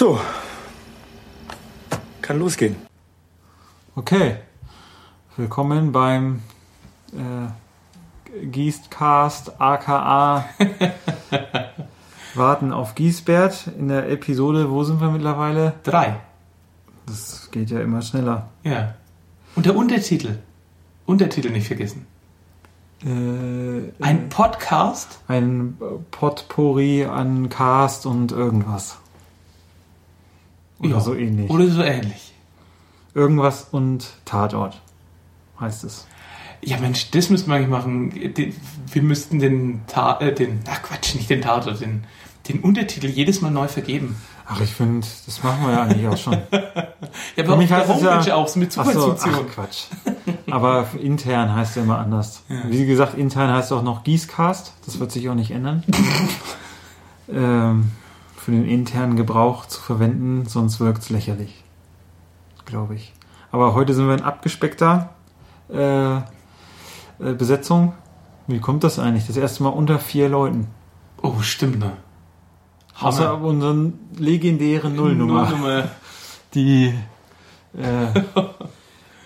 [0.00, 0.18] So.
[2.22, 2.74] Kann losgehen.
[3.94, 4.36] Okay.
[5.36, 6.40] Willkommen beim
[7.12, 10.46] äh, Giestcast aka
[12.34, 15.74] Warten auf Giesbert in der Episode, wo sind wir mittlerweile?
[15.82, 16.18] Drei.
[17.04, 18.48] Das geht ja immer schneller.
[18.62, 18.94] Ja.
[19.54, 20.38] Und der Untertitel.
[21.04, 22.06] Untertitel nicht vergessen.
[23.04, 25.20] Äh, Ein Podcast.
[25.28, 25.76] ein
[26.10, 28.99] Potpourri an Cast und irgendwas.
[30.80, 31.00] Oder Ja.
[31.00, 31.50] so ähnlich.
[31.50, 32.32] Oder so ähnlich.
[33.14, 34.80] Irgendwas und Tatort
[35.60, 36.06] heißt es.
[36.62, 38.12] Ja, Mensch, das müssten wir eigentlich machen.
[38.92, 42.04] Wir müssten den, Ta äh, den, ach Quatsch, nicht den Tatort, den,
[42.48, 44.16] den Untertitel jedes Mal neu vergeben.
[44.46, 46.38] Ach, ich finde, das machen wir ja eigentlich auch schon.
[47.34, 49.34] Ja, aber auf mich der heißt es Homepage ja- auch, so mit so, Superfunktion.
[49.34, 49.84] ach Quatsch.
[50.50, 52.42] Aber intern heißt er immer anders.
[52.68, 54.74] Wie gesagt, intern heißt auch noch Gießcast.
[54.86, 55.82] Das wird sich auch nicht ändern.
[57.32, 57.90] ähm,
[58.40, 61.62] für den internen Gebrauch zu verwenden, sonst wirkt es lächerlich.
[62.64, 63.12] Glaube ich.
[63.52, 65.10] Aber heute sind wir in abgespeckter
[65.68, 66.22] äh, äh,
[67.18, 67.92] Besetzung.
[68.46, 69.26] Wie kommt das eigentlich?
[69.26, 70.68] Das erste Mal unter vier Leuten.
[71.20, 71.98] Oh, stimmt, ne?
[72.98, 73.46] Außer Hammer.
[73.46, 75.90] unseren legendären Nullnummer, Nullnummer.
[76.54, 76.94] die,
[77.76, 78.06] äh,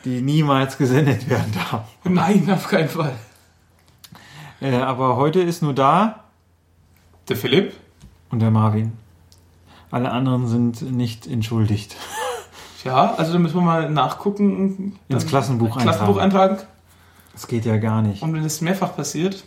[0.05, 1.85] die niemals gesendet werden darf.
[2.03, 3.15] Nein, auf keinen Fall.
[4.61, 6.25] Äh, aber heute ist nur da
[7.29, 7.75] Der Philipp?
[8.31, 9.04] und der Marvin.
[9.91, 11.97] Alle anderen sind nicht entschuldigt.
[12.85, 14.99] Ja, also da müssen wir mal nachgucken.
[15.09, 16.59] Ins Klassenbuch Klassenbuch eintragen.
[17.33, 18.23] Das geht ja gar nicht.
[18.23, 19.45] Und wenn es mehrfach passiert,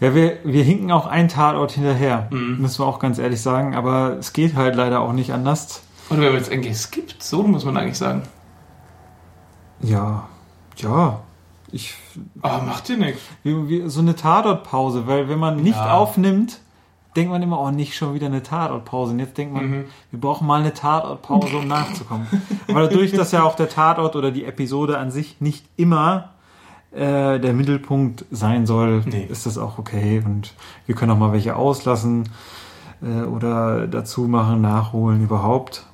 [0.00, 2.58] Ja, wir, wir hinken auch einen Tatort hinterher, Mhm.
[2.62, 3.74] müssen wir auch ganz ehrlich sagen.
[3.74, 5.82] Aber es geht halt leider auch nicht anders.
[6.08, 8.22] oder wir haben jetzt eigentlich geskippt, so muss man eigentlich sagen.
[9.80, 10.26] Ja,
[10.76, 11.20] ja.
[11.70, 11.94] Ich,
[12.40, 13.20] Aber macht ihr nichts.
[13.92, 15.92] so eine Tatortpause, weil wenn man nicht Ja.
[15.94, 16.60] aufnimmt,
[17.16, 19.12] denkt man immer, oh, nicht schon wieder eine Tatortpause.
[19.12, 19.84] Und jetzt denkt man, Mhm.
[20.10, 22.26] wir brauchen mal eine Tatortpause, um nachzukommen.
[22.68, 26.30] Aber dadurch, dass ja auch der Tatort oder die Episode an sich nicht immer
[26.92, 29.26] äh, der Mittelpunkt sein soll, Nee.
[29.28, 30.22] ist das auch okay.
[30.24, 30.54] Und
[30.86, 32.28] wir können auch mal welche auslassen
[33.02, 35.86] äh, oder dazu machen, nachholen überhaupt.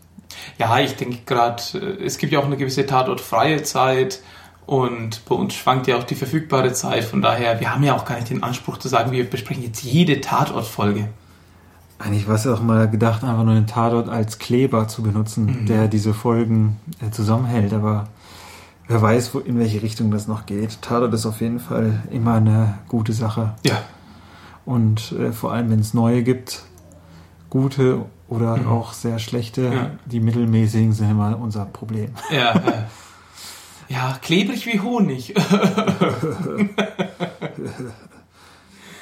[0.58, 1.62] Ja, ich denke gerade,
[2.04, 4.20] es gibt ja auch eine gewisse tatortfreie Zeit
[4.66, 7.04] und bei uns schwankt ja auch die verfügbare Zeit.
[7.04, 9.82] Von daher, wir haben ja auch gar nicht den Anspruch zu sagen, wir besprechen jetzt
[9.82, 11.08] jede Tatortfolge.
[11.98, 15.44] Eigentlich war es ja auch mal gedacht, einfach nur den Tatort als Kleber zu benutzen,
[15.62, 15.66] Mhm.
[15.66, 17.72] der diese Folgen äh, zusammenhält.
[17.74, 18.08] Aber
[18.88, 20.80] wer weiß, wo, in welche Richtung das noch geht.
[20.82, 23.54] Tatort ist auf jeden Fall immer eine gute Sache.
[23.66, 23.82] Ja,
[24.64, 26.62] Und äh, vor allem, wenn es neue gibt,
[27.50, 28.68] gute oder Mhm.
[28.68, 29.90] auch sehr schlechte, Ja.
[30.06, 32.10] die mittelmäßigen sind immer unser Problem.
[32.30, 32.60] ja, ja.
[33.90, 35.34] Ja, klebrig wie Honig.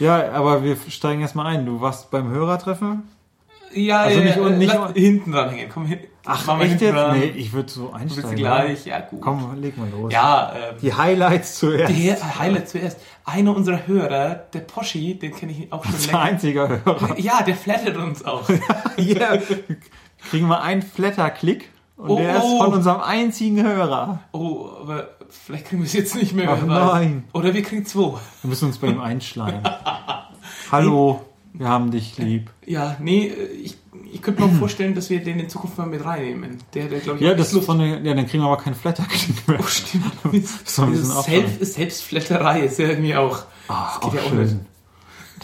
[0.00, 1.66] Ja, aber wir steigen erstmal ein.
[1.66, 3.02] Du warst beim Hörertreffen?
[3.74, 5.68] Ja, Also ja, nicht- und nicht- lass hinten dran hängen.
[5.74, 5.98] Komm hin.
[6.24, 6.94] Ach, echt hinten jetzt?
[6.94, 7.18] dran.
[7.18, 8.36] Nee, ich würde so Du bist einsteigen.
[8.36, 9.20] gleich, ja gut.
[9.20, 10.12] Komm, leg mal los.
[10.12, 11.92] Ja, ähm, Die Highlights zuerst.
[11.92, 13.00] der Highlight zuerst.
[13.24, 16.30] Einer unserer Hörer, der Poschi, den kenne ich auch schon Das ist der länger.
[16.32, 17.18] einzige Hörer.
[17.18, 18.48] Ja, der flattert uns auch.
[18.98, 19.36] Ja,
[20.30, 22.64] kriegen wir einen Flatter-Klick und Oh, der ist oh.
[22.64, 24.20] von unserem einzigen Hörer.
[24.32, 26.48] Oh, aber vielleicht kriegen wir es jetzt nicht mehr.
[26.50, 26.92] Ach, weiß.
[26.92, 27.24] nein.
[27.32, 28.18] Oder wir kriegen zwei.
[28.42, 29.62] Wir müssen uns bei ihm einschleimen.
[30.72, 32.50] Hallo, wir haben dich lieb.
[32.66, 33.26] Ja, nee,
[33.62, 33.76] ich,
[34.12, 36.58] ich könnte mir vorstellen, dass wir den in Zukunft mal mit reinnehmen.
[36.74, 38.76] Der, der glaube ich, Ja, das ist von der, ja, dann kriegen wir aber keinen
[38.76, 39.58] Flatter-Klick mehr.
[39.60, 40.04] Oh, stimmt.
[40.32, 41.46] Dieses aufhören.
[41.48, 43.42] Selbst, Selbstflatterei ist ja irgendwie auch.
[43.66, 44.66] Ah, Das geht auch ja schön.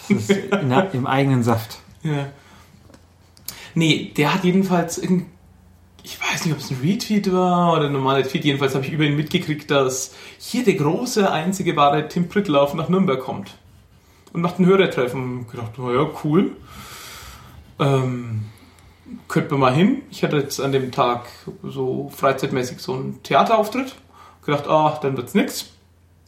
[0.09, 1.78] Das ist in im eigenen Saft.
[2.03, 2.26] Ja.
[3.75, 5.26] Nee, der hat jedenfalls irgend,
[6.04, 8.92] ich weiß nicht, ob es ein Retweet war oder ein normaler Tweet, jedenfalls habe ich
[8.92, 13.56] über ihn mitgekriegt, dass hier der große, einzige wahre Tim Prittlauf nach Nürnberg kommt.
[14.34, 15.43] Und macht ein Hörertreffen.
[15.47, 16.56] Ich gedacht, naja, cool.
[17.78, 18.44] Ähm,
[19.28, 20.03] könnte man mal hin.
[20.10, 21.26] Ich hatte jetzt an dem Tag
[21.62, 23.94] so freizeitmäßig so einen Theaterauftritt.
[24.44, 25.70] Gedacht, ah, dann wird's nix.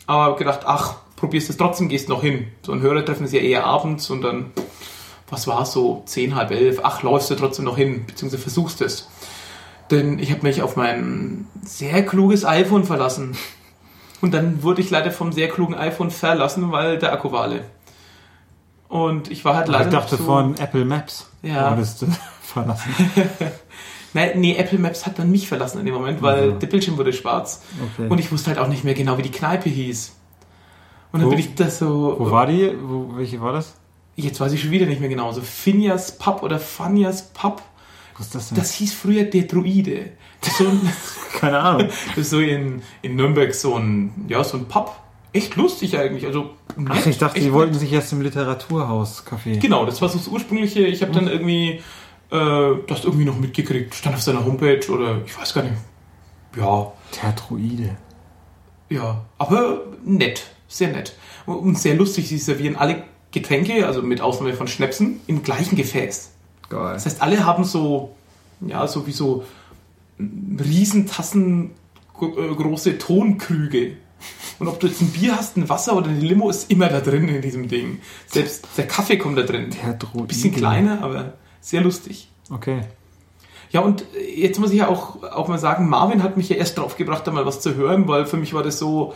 [0.06, 2.46] Aber gedacht, ach, probierst es trotzdem, gehst noch hin.
[2.62, 4.52] So ein Hörertreffen ist ja eher abends und dann
[5.28, 9.08] was war so, 10, halb elf, ach, läufst du trotzdem noch hin, beziehungsweise versuchst es.
[9.90, 13.36] Denn ich habe mich auf mein sehr kluges iPhone verlassen.
[14.20, 17.64] Und dann wurde ich leider vom sehr klugen iPhone verlassen, weil der Akku war alle.
[18.88, 21.28] Und ich war halt leider Ich dachte von Apple Maps.
[21.42, 21.70] Ja.
[21.70, 22.06] Wurdest du
[22.40, 22.94] verlassen.
[24.14, 26.52] Nein, nee, Apple Maps hat dann mich verlassen in dem Moment, weil Ja.
[26.54, 27.62] der Bildschirm wurde schwarz.
[27.94, 28.08] Okay.
[28.08, 30.14] Und ich wusste halt auch nicht mehr genau, wie die Kneipe hieß.
[31.12, 32.16] Und dann Wo- bin ich da so...
[32.18, 32.72] Wo war die?
[32.82, 33.74] Wo, welche war das?
[34.14, 35.30] Jetzt weiß ich schon wieder nicht mehr genau.
[35.32, 37.60] So Finjas Pub oder Fanjas Pub.
[38.18, 38.58] Was ist das denn?
[38.58, 40.10] Das hieß früher der Druide.
[40.40, 40.92] Das ist so, ein,
[41.38, 41.88] Keine Ahnung.
[42.08, 44.94] das ist so in, in Nürnberg so ein, ja, so ein Pub.
[45.32, 46.24] Echt lustig eigentlich.
[46.26, 46.50] Also,
[46.88, 47.54] Ach, nett, ich dachte, die nett.
[47.54, 49.58] wollten sich erst im Literaturhaus Café.
[49.60, 50.80] Genau, das war so das ursprüngliche.
[50.86, 51.80] Ich habe dann irgendwie
[52.28, 53.94] Äh, das irgendwie noch mitgekriegt.
[53.94, 55.74] Stand auf seiner Homepage oder ich weiß gar nicht.
[56.56, 56.90] Ja.
[57.12, 57.96] Tertroide.
[58.88, 60.46] Ja, aber nett.
[60.68, 61.14] Sehr nett.
[61.44, 66.32] Und sehr lustig, sie servieren alle Getränke, also mit Ausnahme von Schnäpsen, im gleichen Gefäß.
[66.68, 66.94] Geil.
[66.94, 68.14] Das heißt, alle haben so,
[68.60, 69.44] ja, so wie so
[70.18, 71.72] Riesentassen
[72.20, 73.96] äh, große Tonkrüge.
[74.58, 77.00] Und ob du jetzt ein Bier hast, ein Wasser oder eine Limo, ist immer da
[77.00, 78.00] drin in diesem Ding.
[78.26, 79.70] Selbst der Kaffee kommt da drin.
[79.70, 80.28] Tertroide.
[80.28, 82.28] Bisschen kleiner, aber sehr lustig.
[82.50, 82.80] Okay.
[83.70, 84.04] Ja, und
[84.34, 87.26] jetzt muss ich ja auch, auch mal sagen, Marvin hat mich ja erst drauf gebracht,
[87.26, 89.12] da mal was zu hören, weil für mich war das so,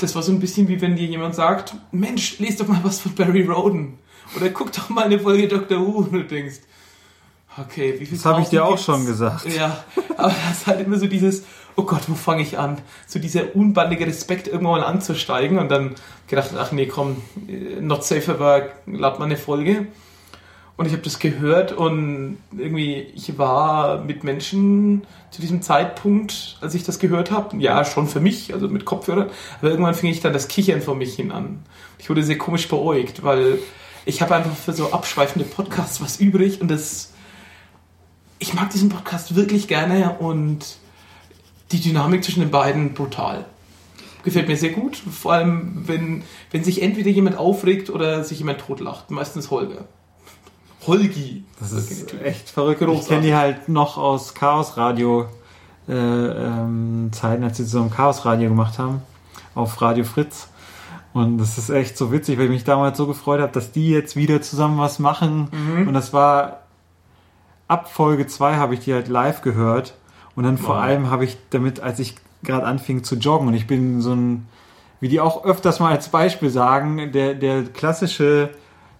[0.00, 3.00] das war so ein bisschen wie wenn dir jemand sagt, Mensch, lest doch mal was
[3.00, 3.98] von Barry Roden.
[4.36, 5.78] Oder guck doch mal eine Folge Dr.
[5.80, 6.60] Who und du denkst,
[7.58, 8.84] okay, wie viel Das habe ich dir auch gibt's?
[8.84, 9.46] schon gesagt.
[9.54, 9.84] Ja,
[10.16, 11.44] aber das ist halt immer so dieses,
[11.76, 12.78] oh Gott, wo fange ich an?
[13.06, 15.94] So dieser unbandige Respekt, irgendwann mal anzusteigen und dann
[16.26, 19.86] gedacht, ach nee, komm, äh, not safe, aber lad mal eine Folge.
[20.76, 26.74] Und ich habe das gehört und irgendwie, ich war mit Menschen zu diesem Zeitpunkt, als
[26.74, 29.30] ich das gehört habe, ja, schon für mich, also mit Kopfhörern,
[29.60, 31.62] aber irgendwann fing ich dann das Kichern vor mich hin an.
[31.98, 33.60] Ich wurde sehr komisch beäugt, weil
[34.04, 37.12] ich habe einfach für so abschweifende Podcasts was übrig und das,
[38.38, 40.76] ich mag diesen Podcast wirklich gerne und
[41.72, 43.46] die Dynamik zwischen den beiden brutal.
[44.22, 48.60] Gefällt mir sehr gut, vor allem wenn, wenn sich entweder jemand aufregt oder sich jemand
[48.60, 49.86] totlacht, meistens Holger.
[50.86, 51.44] Holgi.
[51.58, 52.80] Das ist echt verrückt.
[52.80, 53.08] Ich Großartig.
[53.08, 55.26] kenne die halt noch aus Chaos Radio
[55.88, 59.02] äh, ähm, Zeiten, als sie zusammen Chaos Radio gemacht haben
[59.54, 60.48] auf Radio Fritz.
[61.14, 63.88] Und das ist echt so witzig, weil ich mich damals so gefreut habe, dass die
[63.88, 65.48] jetzt wieder zusammen was machen.
[65.86, 66.60] Und das war
[67.68, 69.94] ab Folge 2 habe ich die halt live gehört.
[70.36, 70.82] Und dann vor Wow.
[70.82, 74.46] allem habe ich damit, als ich gerade anfing zu joggen, und ich bin so ein,
[75.00, 78.50] wie die auch öfters mal als Beispiel sagen, der, der klassische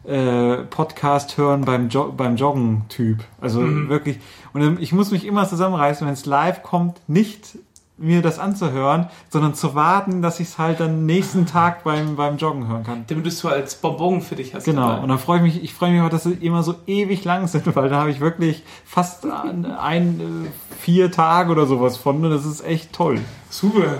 [0.04, 3.24] äh, Podcast hören beim, jo beim Joggen-Typ.
[3.40, 4.20] Also wirklich.
[4.52, 7.58] Und ich muss mich immer zusammenreißen, wenn es live kommt, nicht
[7.96, 12.38] mir das anzuhören, sondern zu warten, dass ich es halt dann nächsten Tag beim, beim
[12.38, 13.04] Joggen hören kann.
[13.06, 14.64] Damit du es so als Bonbon für dich hast.
[14.64, 15.02] Genau, dabei.
[15.02, 17.46] und dann freue ich mich, ich freue mich auch, dass sie immer so ewig lang
[17.46, 22.24] sind, weil da habe ich wirklich fast ein, ein äh, vier Tage oder sowas von
[22.24, 23.20] und das ist echt toll.
[23.48, 23.98] Super.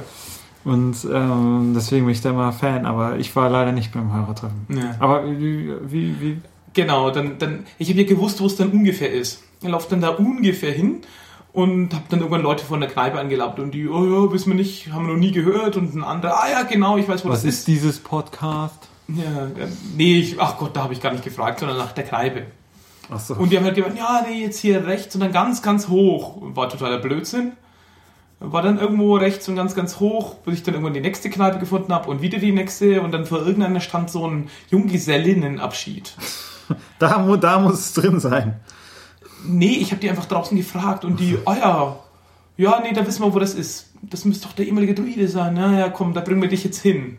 [0.65, 4.67] Und ähm, deswegen bin ich da immer Fan, aber ich war leider nicht beim Hörertreffen.
[4.71, 4.97] Ja.
[4.99, 6.41] Aber wie, wie, wie
[6.75, 9.45] Genau, dann, dann ich habe ja gewusst, wo es dann ungefähr ist.
[9.63, 11.03] Ich laufe dann da ungefähr hin
[11.55, 14.57] und habe dann irgendwann Leute von der Kneipe angelabbt und die, oh ja, wissen wir
[14.57, 17.31] nicht, haben wir noch nie gehört und ein anderer, ah ja, genau, ich weiß, wo
[17.31, 18.89] was das ist dieses Podcast?
[19.07, 19.67] Ja, ja,
[19.97, 22.47] nee, ich, ach Gott, da habe ich gar nicht gefragt, sondern nach der Kneipe.
[23.09, 23.35] Achso.
[23.35, 26.39] Und die haben halt gemeint, ja, nee, jetzt hier rechts und dann ganz, ganz hoch.
[26.41, 27.53] War totaler Blödsinn.
[28.41, 31.59] War dann irgendwo rechts und ganz, ganz hoch, bis ich dann irgendwann die nächste Kneipe
[31.59, 36.15] gefunden habe und wieder die nächste und dann vor irgendeiner stand so ein Junggesellinnenabschied.
[36.99, 38.59] Da, da muss es drin sein.
[39.47, 41.97] Nee, ich habe die einfach draußen gefragt und die, ah ja,
[42.57, 43.91] ja, nee, da wissen wir, wo das ist.
[44.03, 45.55] Das müsste doch der ehemalige Druide sein.
[45.55, 47.19] Na ja, komm, da bringen wir dich jetzt hin.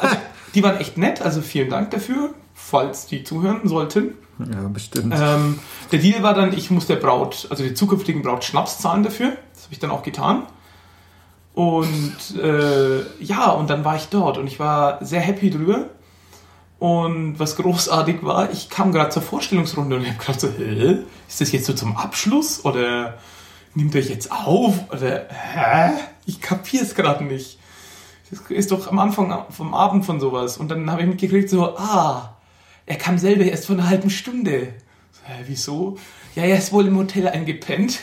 [0.00, 0.16] Also,
[0.54, 4.14] die waren echt nett, also vielen Dank dafür, falls die zuhören sollten.
[4.38, 5.14] Ja, bestimmt.
[5.16, 5.58] Ähm,
[5.90, 9.32] der Deal war dann, ich muss der Braut, also der zukünftigen Braut Schnaps zahlen dafür.
[9.52, 10.42] Das habe ich dann auch getan.
[11.54, 15.86] Und äh, ja, und dann war ich dort und ich war sehr happy drüber.
[16.78, 20.98] Und was großartig war, ich kam gerade zur Vorstellungsrunde und ich habe gedacht so, hä?
[21.28, 23.18] Ist das jetzt so zum Abschluss oder
[23.74, 24.74] nimmt euch jetzt auf?
[24.92, 25.90] Oder hä?
[26.26, 27.58] Ich kapiere es gerade nicht.
[28.30, 30.58] Das ist doch am Anfang vom Abend von sowas.
[30.58, 32.36] Und dann habe ich mitgekriegt so, ah,
[32.86, 34.74] er kam selber erst vor einer halben Stunde.
[35.12, 35.98] So, hä, wieso?
[36.36, 38.00] Ja, er ist wohl im Hotel eingepennt.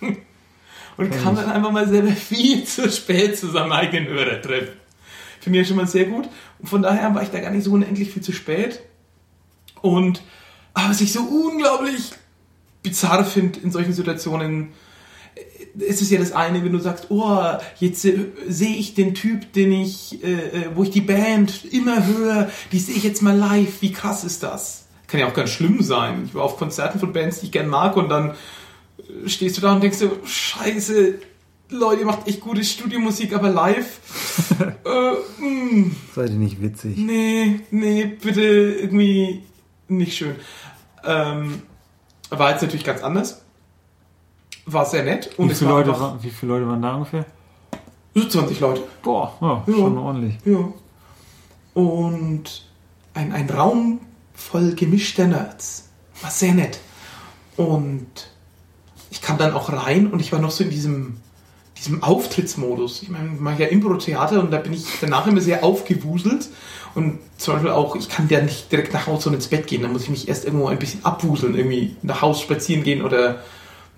[0.98, 4.70] Und kam dann einfach mal selber viel zu spät zu seinem eigenen Hörertreff.
[5.46, 6.28] Finde ich ja schon mal sehr gut.
[6.58, 8.80] Und von daher war ich da gar nicht so unendlich viel zu spät.
[9.80, 10.24] Und
[10.74, 12.10] aber was ich so unglaublich
[12.82, 14.70] bizarr finde in solchen Situationen,
[15.36, 17.44] äh, ist es ja das eine, wenn du sagst, oh,
[17.78, 22.04] jetzt äh, sehe ich den Typ, den ich, äh, äh, wo ich die Band immer
[22.04, 23.82] höre, die sehe ich jetzt mal live.
[23.82, 24.86] Wie krass ist das?
[25.06, 26.24] Kann ja auch ganz schlimm sein.
[26.26, 28.30] Ich war auf Konzerten von Bands, die ich gern mag, und dann
[28.98, 31.20] äh, stehst du da und denkst so, Scheiße,
[31.68, 33.98] Leute, ihr macht echt gute Studiomusik, aber live,
[34.84, 36.96] äh, mh, Seid ihr nicht witzig?
[36.96, 39.42] nee, nee, bitte irgendwie
[39.88, 40.36] nicht schön.
[41.04, 41.62] Ähm,
[42.30, 43.42] war jetzt natürlich ganz anders.
[44.64, 45.30] War sehr nett.
[45.38, 47.26] Und Wie viele, war Leute, einfach wa- wie viele Leute waren da ungefähr?
[48.14, 48.82] so 20 Leute.
[49.02, 49.74] Boah, ja, Ja.
[49.74, 50.34] schon ordentlich.
[50.44, 50.72] Ja.
[51.74, 52.64] Und
[53.14, 54.00] ein, ein Raum
[54.34, 55.88] voll gemischter Nerds.
[56.22, 56.80] War sehr nett.
[57.56, 58.06] Und
[59.10, 61.18] ich kam dann auch rein und ich war noch so in diesem,
[61.86, 63.02] diesem Auftrittsmodus.
[63.02, 66.48] Ich meine, ich mache ja Impro-Theater und da bin ich danach immer sehr aufgewuselt.
[66.94, 69.82] Und zum Beispiel auch, ich kann ja nicht direkt nach Hause und ins Bett gehen,
[69.82, 73.40] da muss ich mich erst irgendwo ein bisschen abwuseln, irgendwie nach Hause spazieren gehen oder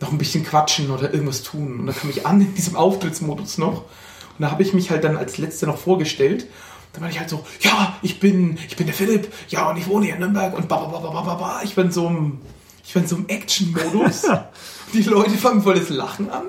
[0.00, 1.80] noch ein bisschen quatschen oder irgendwas tun.
[1.80, 3.82] Und da kam ich an in diesem Auftrittsmodus noch.
[3.82, 6.46] Und da habe ich mich halt dann als Letzter noch vorgestellt.
[6.92, 9.86] Da war ich halt so, ja, ich bin, ich bin der Philipp, ja, und ich
[9.86, 11.60] wohne hier in Nürnberg und ba, ba, ba, ba, ba, ba.
[11.62, 12.38] Ich bin so im,
[12.84, 14.22] ich bin so im Action-Modus.
[14.92, 16.46] Die Leute fangen voll das Lachen an.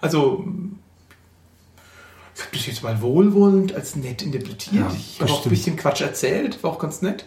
[0.00, 0.44] Also,
[2.34, 4.74] ich habe das jetzt mal wohlwollend als nett interpretiert.
[4.74, 7.24] Ja, ich habe auch ein bisschen Quatsch erzählt, war auch ganz nett.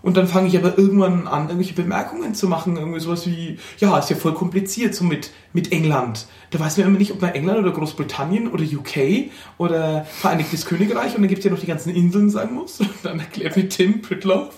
[0.00, 2.76] Und dann fange ich aber irgendwann an, irgendwelche Bemerkungen zu machen.
[2.76, 6.26] Irgendwie sowas wie, ja, ist ja voll kompliziert, so mit, mit England.
[6.50, 11.14] Da weiß man immer nicht, ob man England oder Großbritannien oder UK oder Vereinigtes Königreich
[11.14, 12.80] und dann gibt es ja noch die ganzen Inseln sagen muss.
[12.80, 14.54] Und dann erklärt mir Tim Pritloff,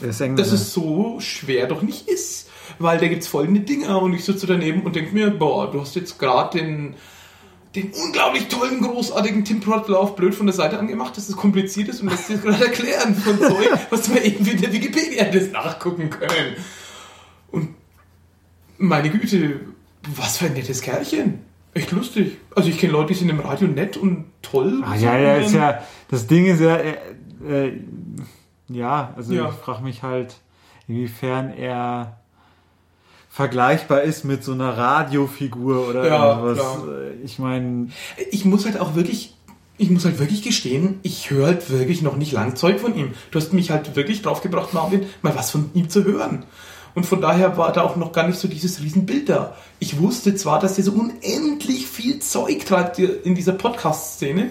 [0.00, 2.48] Der ist dass es so schwer doch nicht ist.
[2.78, 5.96] Weil da gibt's folgende Dinger und ich sitze daneben und denke mir, boah, du hast
[5.96, 6.94] jetzt gerade den,
[7.74, 12.02] den unglaublich tollen, großartigen Tim Pritloff blöd von der Seite angemacht, dass es kompliziert ist
[12.02, 15.52] und lässt dir das gerade erklären von Zeug, was wir eben in der Wikipedia hättest
[15.52, 16.56] nachgucken können.
[17.50, 17.74] Und
[18.76, 19.60] meine Güte,
[20.14, 21.40] was für ein nettes Kerlchen.
[21.74, 22.38] Echt lustig.
[22.54, 24.82] Also ich kenne Leute, die sind im Radio nett und toll.
[24.84, 26.96] Ah, ja, ja, ist ja, das Ding ist ja, äh,
[27.48, 27.72] äh,
[28.68, 29.48] ja, also Ja.
[29.48, 30.36] ich frage mich halt,
[30.86, 32.16] inwiefern er
[33.30, 36.58] vergleichbar ist mit so einer Radiofigur oder Ja, irgendwas.
[36.58, 36.88] klar.
[36.88, 37.88] Äh, Ich meine,
[38.30, 39.34] Ich muss halt auch wirklich,
[39.76, 43.12] ich muss halt wirklich gestehen, ich höre halt wirklich noch nicht lang Zeug von ihm.
[43.30, 46.44] Du hast mich halt wirklich draufgebracht, Marvin, mal was von ihm zu hören.
[46.94, 49.54] Und von daher war da auch noch gar nicht so dieses Riesenbild da.
[49.78, 54.50] Ich wusste zwar, dass er so unendlich viel Zeug treibt in dieser Podcast-Szene.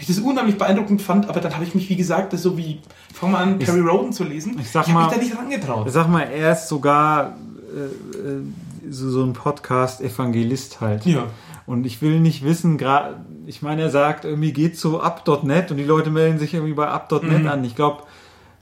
[0.00, 2.80] Ich das unheimlich beeindruckend fand, aber dann habe ich mich, wie gesagt, das so wie,
[3.14, 4.56] fang mal an, Perry Roden zu lesen.
[4.60, 5.90] ich sag ich habe mal- mich da nicht rangetraut.
[5.90, 7.36] sag mal, er ist sogar
[7.74, 8.42] äh, äh,
[8.90, 11.06] so, so ein Podcast-Evangelist halt.
[11.06, 11.24] Ja.
[11.66, 15.76] Und ich will nicht wissen, gerade, ich meine, er sagt, irgendwie geht so up.net und
[15.76, 17.48] die Leute melden sich irgendwie bei up.net Mhm.
[17.48, 17.64] an.
[17.64, 18.02] Ich glaube,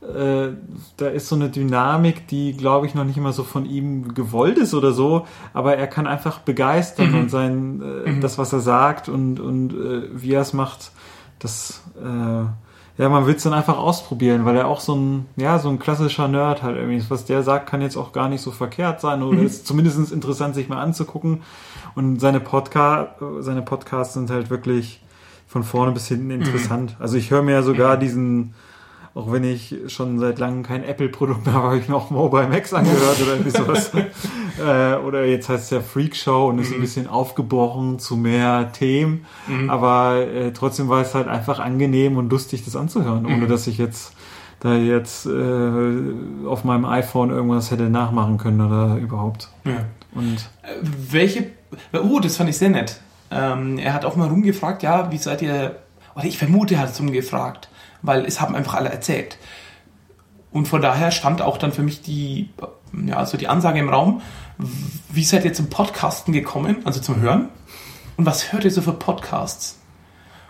[0.03, 0.53] äh,
[0.99, 4.59] da ist so eine Dynamik, die, glaube ich, noch nicht immer so von ihm gewollt
[4.59, 7.19] ist oder so, aber er kann einfach begeistern Mhm.
[7.19, 10.93] und sein, äh, das, was er sagt und, und äh, wie er es macht,
[11.41, 15.59] das, äh, ja, man will es dann einfach ausprobieren, weil er auch so ein, ja,
[15.59, 17.11] so ein klassischer Nerd halt irgendwie ist.
[17.11, 20.55] Was der sagt, kann jetzt auch gar nicht so verkehrt sein oder ist zumindest interessant,
[20.55, 21.43] sich mal anzugucken.
[21.95, 25.03] Und seine, Podca seine Podcasts sind halt wirklich
[25.49, 26.97] von vorne bis hinten interessant.
[27.01, 28.55] Also ich höre mir ja sogar diesen,
[29.15, 32.49] auch wenn ich schon seit langem kein Apple-Produkt mehr habe, habe ich mir auch Mobile
[32.49, 33.91] Max angehört oder irgendwie sowas.
[34.59, 38.73] äh, oder jetzt heißt es ja Freak Show und ist ein bisschen aufgebrochen zu mehr
[38.73, 39.27] Themen.
[39.69, 43.79] Aber äh, trotzdem war es halt einfach angenehm und lustig, das anzuhören, ohne dass ich
[43.79, 44.13] jetzt
[44.61, 49.49] da jetzt äh, auf meinem iPhone irgendwas hätte nachmachen können oder überhaupt.
[49.65, 49.85] ja.
[50.13, 50.51] Und
[51.11, 51.47] Welche,
[51.93, 53.01] oh, das fand ich sehr nett.
[53.31, 55.77] Ähm, er hat auch mal rumgefragt, ja, wie seid ihr,
[56.17, 57.69] oder ich vermute, er hat es rumgefragt,
[58.03, 59.39] weil es haben einfach alle erzählt.
[60.53, 62.51] Und von daher stand auch dann für mich die,
[63.07, 64.21] ja, also die Ansage im Raum,
[65.11, 67.49] wie seid ihr zum Podcasten gekommen, also zum Hören?
[68.17, 69.79] Und was hört ihr so für Podcasts?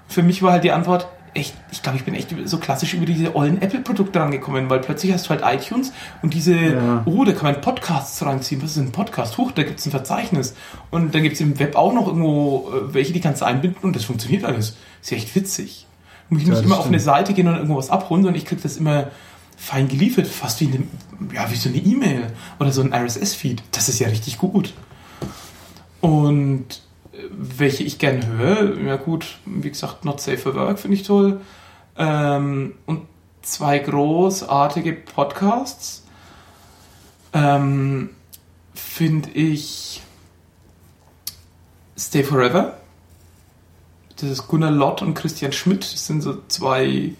[0.08, 3.06] Für mich war halt die Antwort, echt, ich glaube, ich bin echt so klassisch über
[3.06, 5.92] diese ollen Apple-Produkte rangekommen, weil plötzlich hast du halt iTunes
[6.22, 7.02] und diese, Ja.
[7.04, 8.60] oh, da kann man Podcasts reinziehen.
[8.62, 9.38] Was ist ein Podcast?
[9.38, 10.54] Huch, da gibt es ein Verzeichnis.
[10.90, 13.82] Und dann gibt es im Web auch noch irgendwo äh, welche, die kannst du einbinden
[13.82, 14.76] und das funktioniert alles.
[15.02, 15.86] Ist ja echt witzig.
[16.30, 16.94] Du musst Ja, nicht immer auf stimmt.
[16.94, 19.08] eine Seite gehen und irgendwo was abholen, sondern ich krieg das immer
[19.56, 20.84] fein geliefert, fast wie, eine,
[21.34, 23.62] ja, wie so eine E-Mail oder so ein RSS-Feed.
[23.72, 24.72] Das ist ja richtig gut.
[26.00, 26.82] Und
[27.12, 31.02] äh, welche ich gern höre, ja gut, wie gesagt, Not Safe for Work finde ich
[31.02, 31.40] toll.
[31.98, 33.02] Ähm, und
[33.42, 36.04] zwei großartige Podcasts
[37.34, 38.10] ähm,
[38.74, 40.00] finde ich
[41.98, 42.78] Stay Forever.
[44.20, 45.82] Das ist Gunnar Lott und Christian Schmidt.
[45.82, 47.12] Das sind so zwei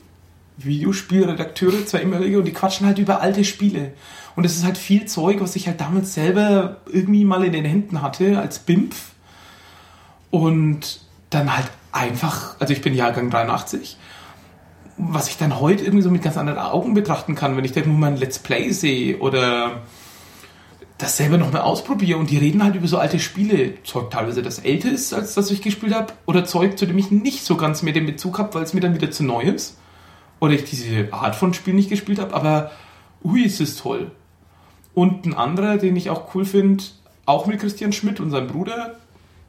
[0.59, 3.92] Videospielredakteure, zwei ehemalige, und die quatschen halt über alte Spiele.
[4.37, 7.64] Und es ist halt viel Zeug, was ich halt damals selber irgendwie mal in den
[7.64, 9.12] Händen hatte als BIMF.
[10.30, 13.97] Und dann halt einfach, also ich bin Jahrgang 83,
[14.97, 17.80] was ich dann heute irgendwie so mit ganz anderen Augen betrachten kann, wenn ich da
[17.80, 19.83] nur mal ein Let's Play sehe oder
[21.00, 23.83] das selber nochmal ausprobiere und die reden halt über so alte Spiele.
[23.85, 27.11] Zeug teilweise, das älter ist, als das ich gespielt habe, oder Zeug, zu dem ich
[27.11, 29.78] nicht so ganz mehr den Bezug habe, weil es mir dann wieder zu neu ist.
[30.40, 32.71] Oder ich diese Art von Spiel nicht gespielt habe, aber
[33.23, 34.11] ui, ist es toll.
[34.95, 36.85] Und ein anderer, den ich auch cool finde,
[37.26, 38.97] auch mit Christian Schmidt und seinem Bruder.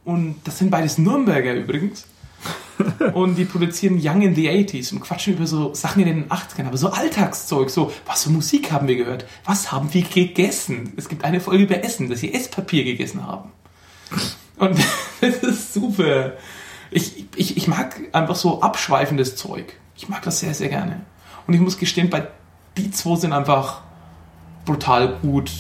[0.04, 2.06] Und das sind beides Nürnberger übrigens.
[3.14, 6.68] und die produzieren Young in the 80s und quatschen über so Sachen in den 80ern,
[6.68, 9.26] aber so Alltagszeug, so, was für Musik haben wir gehört?
[9.46, 10.94] Was haben wir gegessen?
[10.98, 13.52] Es gibt eine Folge über Essen, dass sie Esspapier gegessen haben.
[14.58, 14.78] Und
[15.22, 16.34] das ist super.
[16.90, 19.74] Ich, ich, ich mag einfach so abschweifendes Zeug.
[19.96, 21.02] Ich mag das sehr, sehr gerne.
[21.48, 22.28] Und ich muss gestehen, bei
[22.78, 23.82] die zwei sind einfach
[24.66, 25.52] brutal gut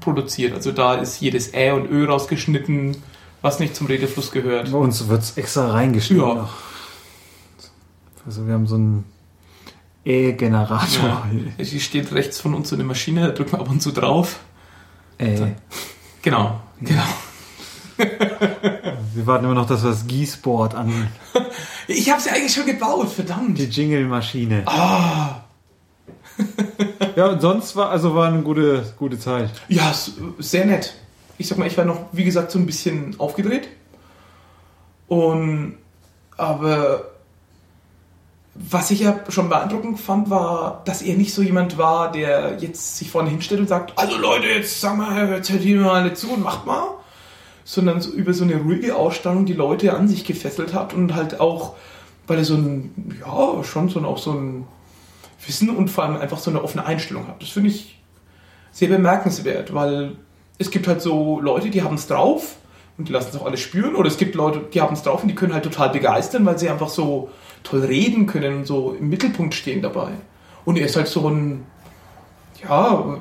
[0.00, 0.54] produziert.
[0.54, 2.96] Also da ist jedes Ä und Ö rausgeschnitten,
[3.44, 4.72] was nicht zum Redefluss gehört.
[4.72, 6.26] Bei uns wird es extra reingeschnitten.
[6.26, 6.48] Ja.
[8.24, 9.04] Also wir haben so einen
[10.02, 11.26] E-Generator.
[11.58, 11.62] Ja.
[11.62, 14.40] Hier steht rechts von uns so eine Maschine, da drücken wir ab und zu drauf.
[15.18, 15.54] Ey.
[16.22, 17.02] Genau, genau.
[17.98, 21.08] Wir warten immer noch, dass wir das Gießboard an
[21.86, 23.58] Ich habe sie eigentlich schon gebaut, verdammt.
[23.58, 24.62] die Jingle-Maschine.
[24.66, 25.42] Ah,
[27.14, 29.50] Ja, und sonst war, also war eine gute, gute Zeit.
[29.68, 29.94] ja,
[30.38, 30.94] sehr nett.
[31.38, 33.68] Ich sag mal, ich war noch, wie gesagt, so ein bisschen aufgedreht.
[35.08, 35.76] Und,
[36.36, 37.10] aber
[38.54, 42.96] was ich ja schon beeindruckend fand, war, dass er nicht so jemand war, der jetzt
[42.96, 46.14] sich vorne hinstellt und sagt, also Leute, jetzt sag mal, jetzt hört ihr mal alle
[46.14, 46.86] zu und macht mal.
[47.64, 51.40] Sondern so über so eine ruhige Ausstellung die Leute an sich gefesselt hat und halt
[51.40, 51.74] auch,
[52.26, 54.66] weil er so ein, ja, schon so ein, auch so ein
[55.46, 57.40] Wissen und vor allem einfach so eine offene Einstellung hat.
[57.42, 57.98] Das finde ich
[58.70, 60.16] sehr bemerkenswert, weil
[60.58, 62.56] es gibt halt so Leute, die haben es drauf
[62.96, 63.96] und die lassen es auch alle spüren.
[63.96, 66.58] Oder es gibt Leute, die haben es drauf und die können halt total begeistern, weil
[66.58, 67.30] sie einfach so
[67.62, 70.10] toll reden können und so im Mittelpunkt stehen dabei.
[70.64, 71.66] Und er ist halt so ein,
[72.62, 73.18] ja,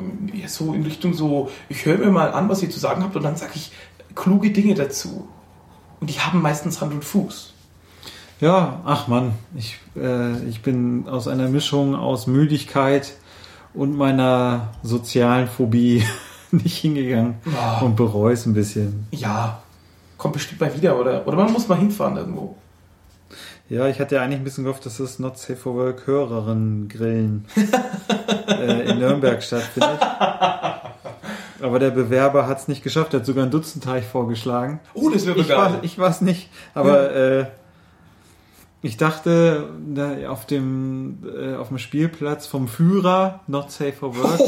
[0.47, 3.23] so in Richtung so, ich höre mir mal an, was ihr zu sagen habt und
[3.23, 3.71] dann sage ich
[4.15, 5.27] kluge Dinge dazu.
[5.99, 7.53] Und die haben meistens Hand und Fuß.
[8.41, 13.13] Ja, ach Mann, ich, äh, ich bin aus einer Mischung aus Müdigkeit
[13.73, 16.03] und meiner sozialen Phobie
[16.63, 17.79] nicht hingegangen Ja.
[17.79, 19.07] und bereue es ein bisschen.
[19.11, 19.61] Ja,
[20.17, 21.25] kommt bestimmt mal wieder, oder?
[21.27, 22.55] Oder man muss mal hinfahren irgendwo.
[23.69, 26.89] Ja, ich hatte ja eigentlich ein bisschen gehofft, dass das Not Safe for Work Hörerinnen
[26.89, 27.45] grillen
[28.47, 29.99] äh, in Nürnberg stattfindet.
[31.61, 34.79] Aber der Bewerber hat es nicht geschafft, er hat sogar ein Dutzendteich vorgeschlagen.
[34.93, 35.79] Oh, das wäre geil.
[35.81, 37.45] ich war es nicht, aber äh,
[38.81, 44.41] ich dachte, da auf dem äh, auf dem Spielplatz vom Führer Not Safe for Work.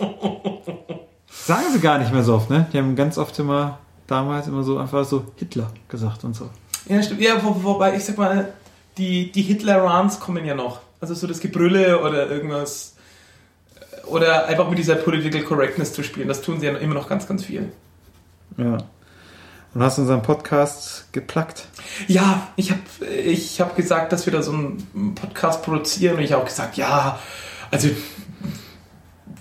[1.46, 2.66] Sagen sie gar nicht mehr so oft, ne?
[2.72, 6.50] Die haben ganz oft immer damals immer so einfach so Hitler gesagt und so.
[6.88, 7.20] Ja, stimmt.
[7.20, 8.52] Ja, wo, wobei, ich sag mal,
[8.98, 10.80] die, die Hitler-Runs kommen ja noch.
[11.00, 12.94] Also so das Gebrülle oder irgendwas.
[14.06, 16.26] Oder einfach mit dieser Political Correctness zu spielen.
[16.26, 17.70] Das tun sie ja immer noch ganz, ganz viel.
[18.56, 18.78] Ja.
[19.72, 21.68] Und hast unseren Podcast geplackt.
[22.08, 26.32] Ja, ich habe ich hab gesagt, dass wir da so einen Podcast produzieren und ich
[26.32, 27.20] habe auch gesagt, ja,
[27.70, 27.88] also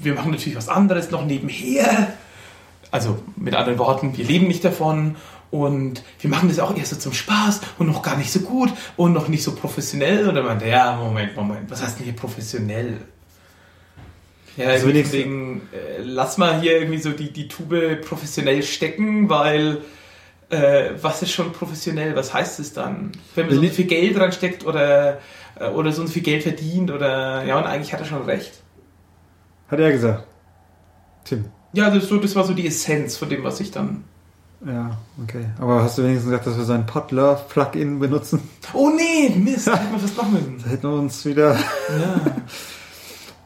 [0.01, 2.13] wir machen natürlich was anderes noch nebenher.
[2.91, 5.15] Also mit anderen Worten, wir leben nicht davon
[5.51, 8.71] und wir machen das auch erst so zum Spaß und noch gar nicht so gut
[8.97, 10.27] und noch nicht so professionell.
[10.27, 12.97] Und dann meinte ja, Moment, Moment, was heißt denn hier professionell?
[14.57, 19.81] Ja, Also deswegen äh, lass mal hier irgendwie so die, die Tube professionell stecken, weil
[20.49, 22.15] äh, was ist schon professionell?
[22.15, 23.11] Was heißt es dann?
[23.35, 25.19] Wenn man so viel Geld reinsteckt oder,
[25.59, 28.53] äh, oder so viel Geld verdient oder ja, und eigentlich hat er schon recht.
[29.67, 30.25] Hat er gesagt.
[31.23, 31.45] Tim.
[31.73, 34.03] Ja, das, so, das war so die Essenz von dem, was ich dann.
[34.65, 35.45] Ja, okay.
[35.59, 38.41] Aber hast du wenigstens gesagt, dass wir sein Podlove Plugin benutzen?
[38.73, 40.63] Oh nee, Mist, hätte man fast machen müssen.
[40.63, 41.55] Da hätten wir uns wieder.
[41.55, 42.21] Ja,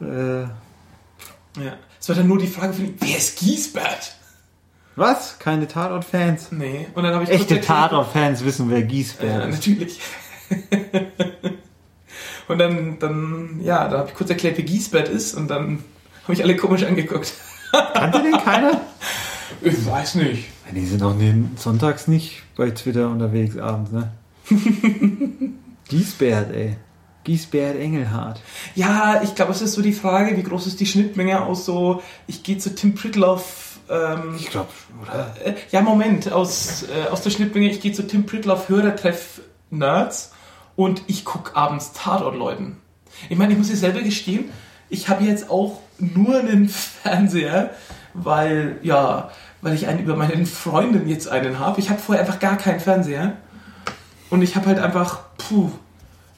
[0.00, 1.72] Äh, ja.
[2.00, 4.16] Es war dann nur die Frage von ihm, wer ist Giesbert?
[4.96, 5.38] was?
[5.38, 6.52] Keine Tatort-Fans?
[6.52, 6.86] Nee.
[6.94, 9.54] Und dann habe ich Echte Tatort-Fans wissen, wer Giesbert Ja, ist.
[9.56, 10.00] natürlich.
[12.48, 15.84] und dann, dann, ja, da habe ich kurz erklärt, wer Giesbert ist und dann
[16.30, 17.32] habe ich alle komisch angeguckt.
[17.72, 18.80] Kannte den keiner?
[19.62, 20.46] Ich weiß nicht.
[20.74, 24.10] Die sind auch den sonntags nicht bei Twitter unterwegs abends, ne?
[25.88, 26.76] Giesbert, ey.
[27.24, 28.40] Giesbert Engelhardt.
[28.74, 32.00] Ja, ich glaube, es ist so die Frage, wie groß ist die Schnittmenge aus so,
[32.26, 34.68] ich gehe zu Tim Pritloff, ähm, Ich glaube,
[35.02, 35.34] oder?
[35.44, 40.32] äh, ja, Moment, aus, äh, aus der Schnittmenge, ich gehe zu Tim Pritloff Hörertreff Nerds
[40.76, 42.76] und ich gucke abends Tatort-Leuten.
[43.28, 44.50] Ich meine, ich muss dir selber gestehen,
[44.88, 47.70] ich habe jetzt auch nur einen Fernseher,
[48.14, 49.30] weil, ja,
[49.62, 51.80] weil ich einen über meine Freundin jetzt einen habe.
[51.80, 53.34] Ich habe vorher einfach gar keinen Fernseher.
[54.30, 55.70] Und ich habe halt einfach, puh,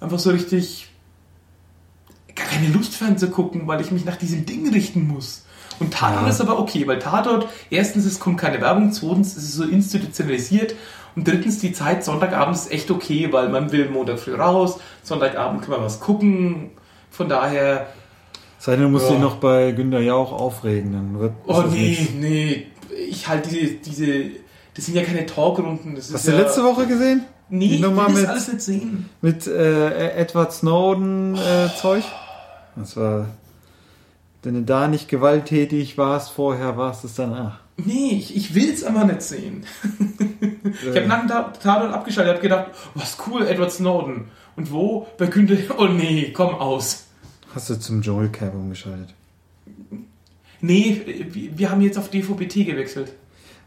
[0.00, 0.88] einfach so richtig
[2.34, 5.44] gar keine Lust fernzugucken, weil ich mich nach diesem Ding richten muss.
[5.78, 6.28] Und Tatort Ja.
[6.28, 10.74] ist aber okay, weil Tatort, erstens, es kommt keine Werbung, zweitens, es ist so institutionalisiert
[11.14, 15.62] und drittens, die Zeit Sonntagabend ist echt okay, weil man will Montag früh raus, Sonntagabend
[15.62, 16.70] kann man was gucken.
[17.10, 17.88] Von daher,
[18.64, 19.12] Sei denn, du musst Ja.
[19.12, 21.32] dich noch bei Günter Jauch aufregen, dann wird.
[21.48, 22.12] oh nee, nichts.
[22.14, 22.66] nee,
[23.08, 24.24] ich halte diese, diese,
[24.74, 25.96] das sind ja keine Talkrunden.
[25.96, 27.24] Das ist Hast du ja, letzte Woche gesehen?
[27.48, 29.08] Nee, die ich will das mit- alles nicht sehen.
[29.20, 32.04] Mit äh, Edward Snowden äh, Zeug?
[32.76, 33.26] Das war.
[34.44, 37.58] Wenn du da nicht gewalttätig warst vorher, warst es danach.
[37.76, 39.64] Nee, ich, ich will es aber nicht sehen.
[40.72, 44.30] Ich habe nach dem Ta- Tatort abgeschaltet, habe gedacht, was cool, Edward Snowden.
[44.56, 45.06] Und wo?
[45.18, 47.06] Bei Günther, oh nee, komm aus.
[47.54, 49.14] Hast du zum Joel Cab umgeschaltet?
[50.60, 51.02] Nee,
[51.56, 53.12] wir- haben jetzt auf DVB-T gewechselt.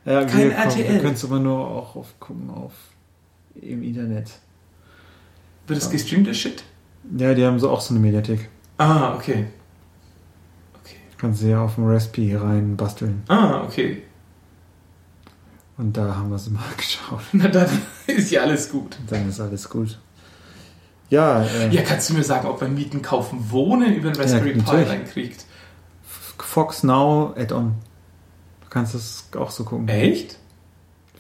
[0.06, 0.94] Ja, Kein wir, RTL.
[0.94, 2.74] Wir können es aber nur auch auf, gucken auf
[3.62, 4.32] im Internet.
[5.68, 6.64] Wird es gestreamt, der Shit?
[7.18, 8.50] Ja, die haben so auch so eine Mediathek.
[8.78, 9.48] Ah, okay.
[10.82, 10.96] Okay.
[11.18, 13.24] Kannst du ja auf dem Raspi rein basteln.
[13.28, 14.04] Ah, okay.
[15.78, 17.22] Und da haben wir es mal geschaut.
[17.34, 17.70] Na dann
[18.08, 18.98] ist ja alles gut.
[19.00, 20.00] Und dann ist alles gut.
[21.10, 24.54] Ja, äh, Ja, kannst du mir sagen, ob man Mieten, Kaufen, Wohnen über den Raspberry
[24.54, 24.90] Pi natürlich.
[24.90, 25.46] reinkriegt?
[26.38, 27.76] Fox Now Add-on.
[28.62, 29.88] Du kannst das auch so gucken.
[29.88, 30.38] Echt?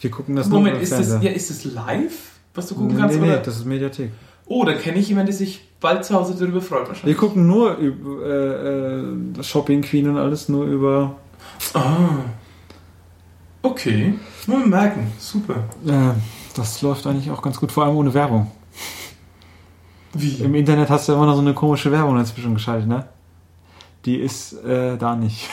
[0.01, 3.01] Wir gucken das Moment, nur ist das, ja, ist das live, was du gucken nee,
[3.01, 3.15] kannst?
[3.17, 3.41] nee, nee, oder?
[3.41, 4.11] das ist Mediathek.
[4.47, 7.17] Oh, dann kenne ich jemanden, der sich bald zu Hause darüber freut Wir wahrscheinlich.
[7.17, 11.15] gucken nur über äh, äh, Shopping Queen und alles nur über.
[11.73, 12.09] Ah.
[13.61, 14.13] Okay.
[14.45, 15.11] Nur merken.
[15.17, 15.55] Super.
[15.87, 16.13] Äh,
[16.55, 18.51] das läuft eigentlich auch ganz gut, vor allem ohne Werbung.
[20.15, 20.43] Wie?
[20.43, 23.05] Im Internet hast du immer noch so eine komische Werbung dazwischen geschaltet, ne?
[24.05, 25.49] Die ist äh, da nicht.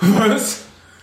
[0.00, 0.62] Was?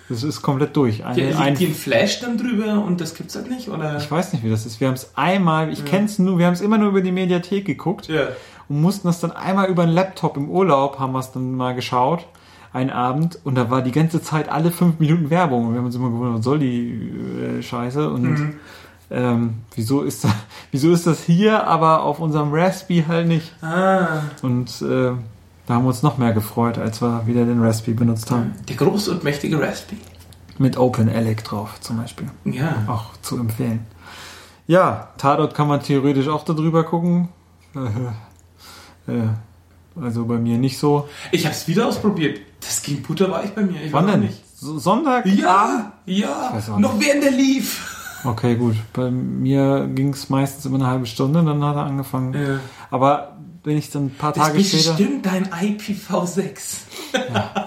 [0.10, 1.00] Das ist komplett durch.
[1.00, 3.70] Ja, Eine, liegt ein, die ein Flash dann drüber und das gibt's halt nicht?
[3.70, 3.98] Oder?
[3.98, 4.80] ich weiß nicht, wie das ist.
[4.80, 5.86] Wir haben es einmal, ich Ja.
[5.86, 8.28] kenn's nur, wir haben es immer nur über die Mediathek geguckt Ja.
[8.70, 11.74] und mussten das dann einmal über einen Laptop im Urlaub, haben wir es dann mal
[11.74, 12.28] geschaut,
[12.74, 15.68] einen Abend, und da war die ganze Zeit alle fünf Minuten Werbung.
[15.68, 17.12] Und wir haben uns immer gewundert, was soll die
[17.60, 18.10] äh, Scheiße?
[18.10, 18.56] Und Mhm.
[19.14, 20.30] Ähm, wieso, ist da,
[20.72, 23.54] wieso ist das hier, aber auf unserem Raspi halt nicht?
[23.64, 24.24] Ah.
[24.42, 25.12] Und äh,
[25.66, 28.54] da haben wir uns noch mehr gefreut, als wir wieder den Raspi benutzt haben.
[28.68, 30.02] Der große und mächtige Raspberry.
[30.58, 32.28] Mit OpenELEC drauf zum Beispiel.
[32.46, 32.84] Ja.
[32.88, 33.86] Auch zu empfehlen.
[34.68, 37.30] Ja, Tatort kann man theoretisch auch darüber gucken.
[37.76, 39.28] Äh, äh,
[40.00, 41.08] also bei mir nicht so.
[41.32, 42.40] Ich hab's wieder ausprobiert.
[42.62, 43.82] Das ging butterweich bei mir.
[43.84, 44.22] Ich Wann denn?
[44.22, 44.42] nicht.
[44.58, 45.26] So- Sonntag?
[45.26, 46.54] Ja, ja.
[46.78, 47.93] Noch während der lief.
[48.26, 48.76] Okay, gut.
[48.94, 52.34] Bei mir ging es meistens immer eine halbe Stunde, dann hat er angefangen.
[52.34, 52.60] Ja.
[52.90, 54.96] Aber wenn ich dann ein paar Das Tage ist später.
[54.98, 56.58] bestimmt dein IPv6.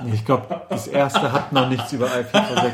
[0.05, 2.73] Nee, ich glaube, das erste hat noch nichts über IPv6.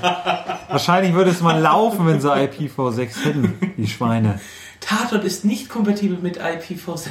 [0.68, 4.40] Wahrscheinlich würde es mal laufen, wenn sie IPv6 hätten, die Schweine.
[4.80, 7.08] Tatort ist nicht kompatibel mit IPv6.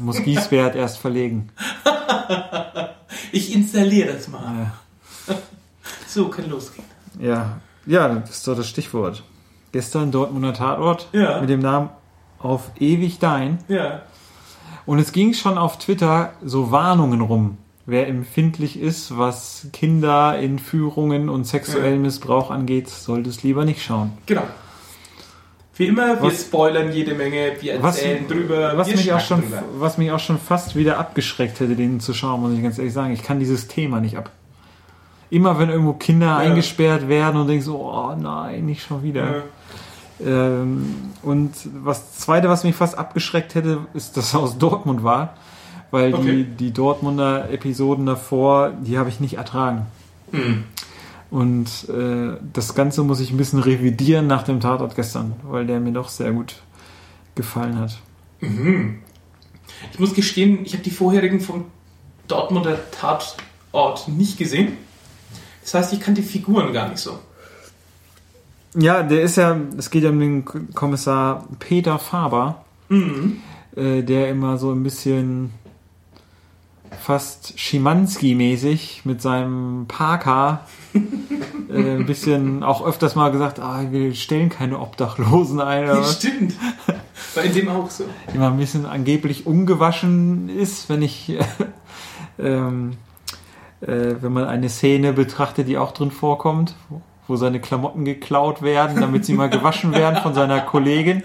[0.00, 1.48] Muss Gieswert erst verlegen.
[3.32, 4.70] Ich installiere das mal.
[5.28, 5.34] Ja.
[6.06, 6.86] So, kann losgehen.
[7.18, 9.22] Ja, ja, das ist doch das Stichwort.
[9.74, 11.40] Gestern Dortmunder Tatort Ja.
[11.40, 11.88] mit dem Namen
[12.38, 13.58] Auf ewig dein.
[13.66, 14.02] Ja.
[14.86, 17.58] Und es ging schon auf Twitter so Warnungen rum.
[17.86, 23.82] Wer empfindlich ist, was Kinder in Führungen und sexuellen Missbrauch angeht, sollte es lieber nicht
[23.82, 24.12] schauen.
[24.26, 24.42] Genau.
[25.74, 29.40] Wie immer, wir Was- spoilern jede Menge, wir Was, erzählen drüber, was, mich auch schon,
[29.40, 29.62] drüber.
[29.78, 32.92] was mich auch schon fast wieder abgeschreckt hätte, den zu schauen, muss ich ganz ehrlich
[32.92, 33.12] sagen.
[33.12, 34.30] Ich kann dieses Thema nicht ab.
[35.30, 39.24] Immer wenn irgendwo Kinder eingesperrt werden und denkst, so, oh nein, nicht schon wieder.
[39.38, 39.42] Ja.
[40.24, 45.36] Ähm, und was zweite, was mich fast abgeschreckt hätte, ist, dass er aus Dortmund war.
[45.90, 46.24] Weil Okay.
[46.24, 49.86] die, die Dortmunder Episoden davor, die habe ich nicht ertragen.
[50.32, 50.64] Hm.
[51.30, 55.80] Und äh, das Ganze muss ich ein bisschen revidieren nach dem Tatort gestern, weil der
[55.80, 56.56] mir doch sehr gut
[57.34, 57.98] gefallen hat.
[58.40, 58.98] Mhm.
[59.92, 61.64] Ich muss gestehen, ich habe die vorherigen vom
[62.28, 64.76] Dortmunder Tatort nicht gesehen.
[65.62, 67.18] Das heißt, ich kannte die Figuren gar nicht so.
[68.74, 73.38] Ja, der ist ja, es geht ja um den Kommissar Peter Faber, Mhm.
[73.76, 75.52] äh, der immer so ein bisschen
[77.00, 80.60] fast Schimanski-mäßig mit seinem Parker
[80.94, 85.84] äh, ein bisschen auch öfters mal gesagt, ah, wir stellen keine Obdachlosen ein.
[85.84, 86.16] Oder was.
[86.16, 86.54] Stimmt.
[87.42, 88.04] In dem auch so.
[88.32, 91.38] Immer ein bisschen angeblich ungewaschen ist, wenn ich äh,
[92.38, 92.92] ähm,
[93.80, 96.74] äh, wenn man eine Szene betrachtet, die auch drin vorkommt,
[97.28, 101.22] wo- seine Klamotten geklaut werden, damit sie mal gewaschen werden von seiner Kollegin.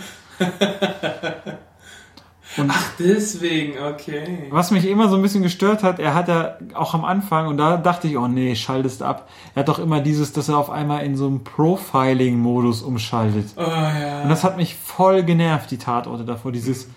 [2.57, 4.47] Und Ach, deswegen, okay.
[4.49, 7.57] was mich immer so ein bisschen gestört hat, er hat ja auch am Anfang, und
[7.57, 9.29] da dachte ich, oh nee, schaltest ab.
[9.53, 13.49] Er hat doch immer dieses, dass er auf einmal in so einen Profiling-Modus umschaltet.
[13.55, 14.23] Oh ja.
[14.23, 16.51] Und das hat mich voll genervt, die Tatorte davor.
[16.51, 16.89] Dieses,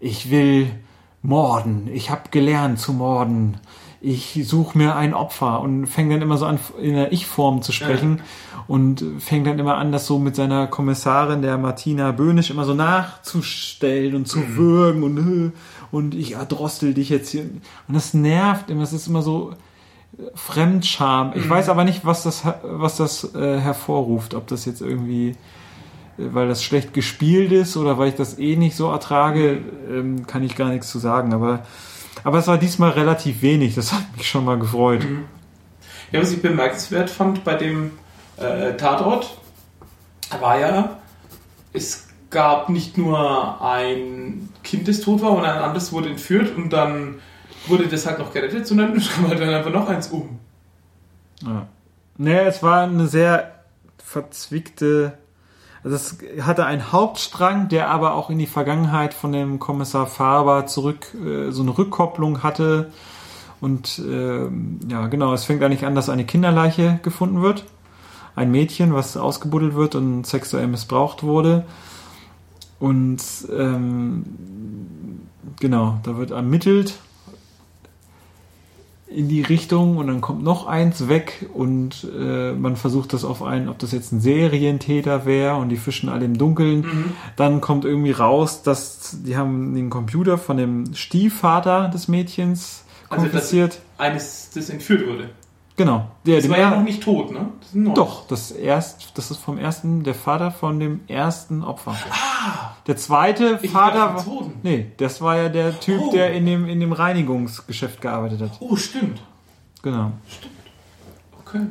[0.00, 0.70] ich will
[1.22, 3.58] morden, ich habe gelernt zu morden,
[4.00, 7.72] ich suche mir ein Opfer und fängt dann immer so an, in der Ich-Form zu
[7.72, 8.20] sprechen
[8.68, 12.74] und fängt dann immer an, das so mit seiner Kommissarin, der Martina Böhnisch, immer so
[12.74, 15.50] nachzustellen und zu würgen und, äh,
[15.92, 17.42] und ich erdrostel dich jetzt hier.
[17.42, 19.52] Und das nervt immer, es ist immer so
[20.18, 21.32] äh, Fremdscham.
[21.34, 25.36] Ich weiß aber nicht, was das, was das äh, hervorruft, ob das jetzt irgendwie
[26.18, 30.42] weil das schlecht gespielt ist oder weil ich das eh nicht so ertrage, ähm, kann
[30.42, 31.34] ich gar nichts zu sagen.
[31.34, 31.64] Aber,
[32.26, 33.76] aber es war diesmal relativ wenig.
[33.76, 35.06] Das hat mich schon mal gefreut.
[36.10, 37.92] Ja, was ich bemerkenswert fand bei dem
[38.36, 39.38] äh, Tatort,
[40.40, 40.98] war ja,
[41.72, 46.70] es gab nicht nur ein Kind, das tot war und ein anderes wurde entführt und
[46.70, 47.20] dann
[47.68, 50.40] wurde das halt noch gerettet, sondern es kam halt dann einfach noch eins um.
[51.42, 51.68] Ja.
[52.16, 53.54] Naja, es war eine sehr
[53.98, 55.16] verzwickte.
[55.86, 60.66] Also es hatte einen Hauptstrang, der aber auch in die Vergangenheit von dem Kommissar Faber
[60.66, 62.90] zurück äh, so eine Rückkopplung hatte.
[63.60, 64.48] Und äh,
[64.90, 67.66] ja, genau, es fängt eigentlich an, dass eine Kinderleiche gefunden wird.
[68.34, 71.64] Ein Mädchen, was ausgebuddelt wird und sexuell missbraucht wurde.
[72.80, 73.22] Und
[73.56, 74.24] ähm,
[75.60, 76.98] genau, da wird ermittelt
[79.08, 83.42] in die Richtung und dann kommt noch eins weg und äh, man versucht das auf
[83.42, 86.80] einen, ob das jetzt ein Serientäter wäre und die fischen alle im Dunkeln.
[86.80, 87.12] Mhm.
[87.36, 93.24] Dann kommt irgendwie raus, dass die haben den Computer von dem Stiefvater des Mädchens Also
[93.24, 93.78] das konfisziert.
[93.96, 95.30] eines, das entführt wurde.
[95.76, 96.06] Genau.
[96.24, 97.48] Der, Das war ja noch nicht tot, ne?
[97.60, 101.94] Das doch, das erst, das ist vom ersten, der Vater von dem ersten Opfer.
[102.86, 103.58] Der zweite Ah!
[103.60, 104.24] Ich Vater war,
[104.62, 106.10] nee, das war ja der Typ, Oh.
[106.12, 108.52] der in dem, in dem Reinigungsgeschäft gearbeitet hat.
[108.60, 109.20] Oh, stimmt.
[109.82, 110.12] Genau.
[111.44, 111.66] Okay.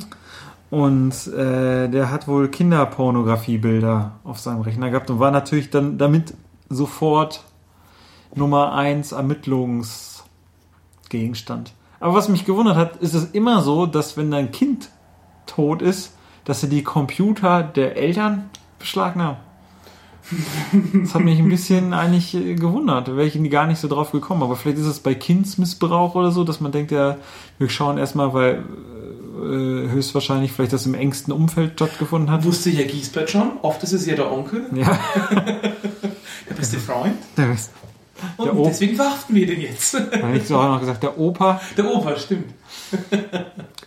[0.69, 6.35] Und äh, der hat wohl Kinderpornografiebilder auf seinem Rechner gehabt und war natürlich dann damit
[6.69, 7.43] sofort
[8.35, 11.73] Nummer eins Ermittlungsgegenstand.
[12.05, 14.89] Aber was mich gewundert hat, ist es immer so, dass wenn dein Kind
[15.47, 16.13] tot ist,
[16.43, 19.37] dass sie die Computer der Eltern beschlagnahmen.
[20.93, 23.07] Das hat mich ein bisschen eigentlich äh, gewundert.
[23.07, 24.43] Da wäre ich gar nicht so drauf gekommen.
[24.43, 27.17] Aber vielleicht ist es bei Kindsmissbrauch oder so, dass man denkt, ja,
[27.57, 28.63] wir schauen erstmal, weil
[29.41, 32.45] äh, höchstwahrscheinlich vielleicht das im engsten Umfeld stattgefunden hat.
[32.45, 33.53] Wusste ja Giesbert schon.
[33.63, 34.99] Oft ist es ja der Onkel, Ja,
[35.31, 37.15] der beste Freund.
[37.35, 37.71] der ist,
[38.37, 39.93] Und Der deswegen verhaften wir den jetzt.
[39.93, 41.59] hätte ich so auch noch gesagt, der Opa.
[41.77, 42.53] Der Opa, stimmt.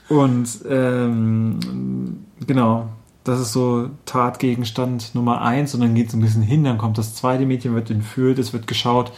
[0.08, 2.88] Und ähm, genau,
[3.24, 6.98] das ist so Tatgegenstand Nummer eins und dann geht es ein bisschen hin, dann kommt
[6.98, 9.12] das zweite Mädchen, wird entführt, es wird geschaut,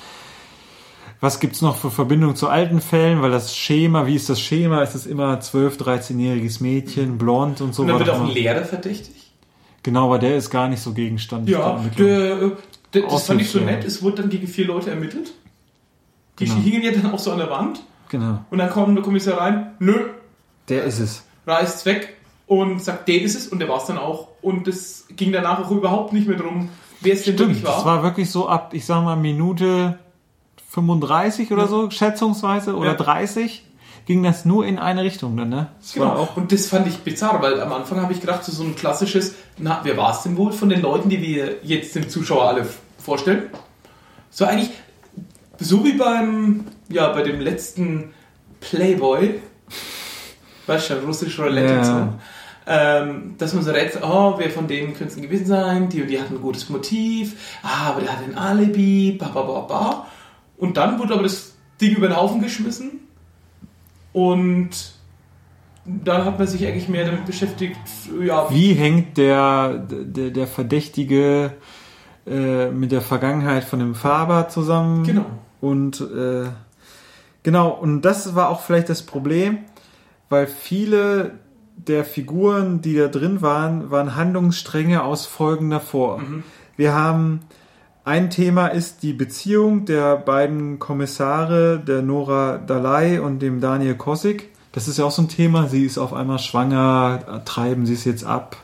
[1.20, 4.83] was gibt's noch für Verbindungen zu alten Fällen, weil das Schema, wie ist das Schema?
[4.83, 7.83] Ist es immer 12-, 13-jähriges Mädchen, blond und so.
[7.83, 9.31] Und dann wird auch ein Lehrer verdächtig.
[9.83, 12.53] Genau, aber der ist gar nicht so Gegenstand Ja, der,
[12.94, 13.85] der, das fand ich so nett.
[13.85, 15.33] Es wurde dann gegen vier Leute ermittelt.
[16.38, 16.57] Die Genau.
[16.61, 17.83] hingen ja dann auch so an der Wand.
[18.09, 19.72] Genau, Und dann kommt der Kommissar rein.
[19.79, 20.09] Nö,
[20.68, 21.24] der ist es.
[21.46, 23.46] reißt's weg und sagt, der ist es.
[23.48, 24.29] Und der war's dann auch.
[24.42, 26.68] Und es ging danach auch überhaupt nicht mehr drum,
[27.00, 27.76] wer es denn Stimmt, wirklich war.
[27.76, 29.98] das war wirklich so ab, ich sag mal, Minute
[30.70, 31.68] 35 oder Ja.
[31.68, 32.96] so, schätzungsweise, oder Ja.
[32.96, 33.64] 30,
[34.11, 35.68] ging das nur in eine Richtung dann, ne?
[35.81, 36.07] Das Genau.
[36.07, 38.64] war auch, Und das fand ich bizarr, weil am Anfang habe ich gedacht, so, so
[38.64, 42.09] ein klassisches, na, wer war es denn wohl von den Leuten, die wir jetzt dem
[42.09, 42.66] Zuschauer alle
[42.99, 43.44] vorstellen?
[44.31, 44.70] So eigentlich,
[45.61, 48.12] so wie beim, ja, bei dem letzten
[48.59, 49.40] Playboy,
[50.66, 51.79] weißt du, russisch Roulette Ja.
[51.79, 52.09] und so,
[52.66, 56.09] ähm, dass man so rätselt, oh, wer von denen könnte es gewesen sein, die und
[56.09, 60.07] die hatten ein gutes Motiv, ah, aber der hat ein Alibi, ba, ba, ba, ba.
[60.57, 63.07] Und dann wurde aber das Ding über den Haufen geschmissen
[64.12, 64.70] und
[65.85, 67.79] dann hat man sich eigentlich mehr damit beschäftigt,
[68.23, 71.53] ja, wie hängt der, der, der Verdächtige
[72.27, 75.05] äh, mit der Vergangenheit von dem Faber zusammen?
[75.05, 75.27] genau.
[75.61, 76.49] Und äh,
[77.42, 79.59] genau, und das war auch vielleicht das Problem,
[80.29, 81.33] weil viele
[81.77, 86.18] der Figuren, die da drin waren, waren Handlungsstränge aus Folgen davor.
[86.18, 86.42] Mhm.
[86.77, 87.40] Wir haben
[88.04, 94.48] ein Thema ist die Beziehung der beiden Kommissare, der Nora Dalai und dem Daniel Kosik.
[94.72, 95.68] Das ist ja auch so ein Thema.
[95.68, 98.56] Sie ist auf einmal schwanger, treiben sie es jetzt ab.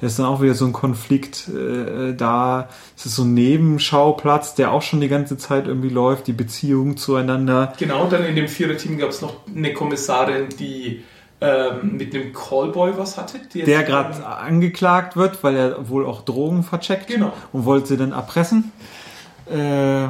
[0.00, 2.68] Da ist dann auch wieder so ein Konflikt äh, da.
[2.96, 6.96] Es ist so ein Nebenschauplatz, der auch schon die ganze Zeit irgendwie läuft, die Beziehung
[6.96, 7.72] zueinander.
[7.78, 11.02] Genau, dann in dem Viererteam gab es noch eine Kommissarin, die
[11.40, 13.38] ähm, mit einem Callboy was hatte.
[13.54, 17.32] Der gerade angeklagt wird, weil er wohl auch Drogen vercheckt Genau.
[17.52, 18.72] und wollte sie dann erpressen.
[19.50, 20.08] Äh,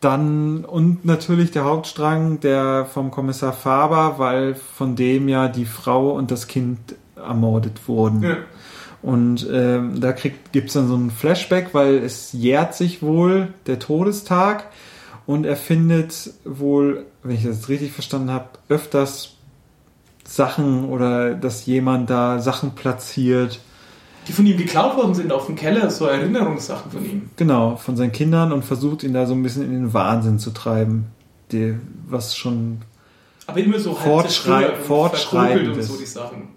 [0.00, 6.10] dann und natürlich der Hauptstrang der vom Kommissar Faber, weil von dem ja die Frau
[6.10, 6.78] und das Kind
[7.16, 8.22] ermordet wurden.
[8.22, 8.36] Ja.
[9.02, 13.78] Und ähm, da gibt es dann so ein Flashback, weil es jährt sich wohl der
[13.78, 14.64] Todestag
[15.26, 19.35] und er findet wohl, wenn ich das richtig verstanden habe, öfters
[20.26, 23.60] Sachen oder dass jemand da Sachen platziert.
[24.28, 27.30] die von ihm geklaut worden sind auf dem Keller, so Erinnerungssachen von ihm.
[27.36, 30.50] Genau, von seinen Kindern und versucht ihn da so ein bisschen in den Wahnsinn zu
[30.50, 31.06] treiben.
[31.52, 31.74] Die,
[32.08, 32.78] was schon.
[33.46, 35.88] Aber immer so Fortschrei- fortschreibend verkogelt und ist.
[35.88, 36.48] so die Sachen.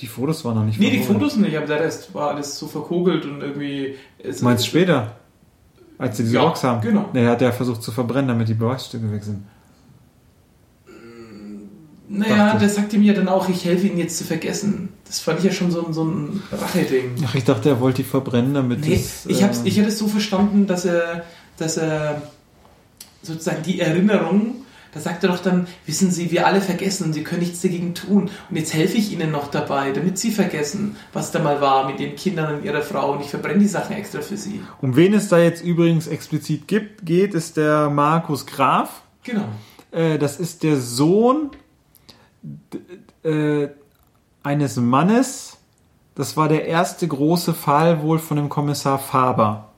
[0.00, 1.02] Die Fotos waren noch nicht Nee, die.
[1.04, 3.94] Fotos nicht, aber da ist- war alles so verkogelt und irgendwie.
[4.18, 5.12] Es, Meinst du später?
[5.98, 6.80] Als sie diese Ja, Rocks haben?
[6.80, 7.08] genau.
[7.12, 9.44] Nee, hat er versucht zu verbrennen, damit die Beweisstücke weg sind.
[12.08, 14.90] Naja, der sagt ihm ja dann auch, ich helfe Ihnen jetzt zu vergessen.
[15.06, 17.14] Das fand ich ja schon so, ein- so ein Rache-Ding.
[17.26, 19.88] Ach, ich dachte, er wollte die verbrennen, damit Nee, es, ich, hab's, äh, ich hätte
[19.88, 21.24] es so verstanden, dass er,
[21.56, 22.22] dass er
[23.22, 24.56] sozusagen die Erinnerung,
[24.92, 27.94] da sagt er doch dann, wissen Sie, wir alle vergessen und Sie können nichts dagegen
[27.94, 28.28] tun.
[28.50, 31.98] Und jetzt helfe ich Ihnen noch dabei, damit Sie vergessen, was da mal war mit
[31.98, 34.60] den Kindern und Ihrer Frau und ich verbrenne die Sachen extra für Sie.
[34.82, 39.02] Um wen es da jetzt übrigens explizit gibt, geht, ist der Markus Graf.
[39.22, 39.44] Genau.
[39.92, 41.50] Äh, das ist der Sohn
[43.24, 43.68] äh,
[44.42, 45.58] eines Mannes.
[46.14, 49.68] Das war der erste große Fall wohl von dem Kommissar Faber.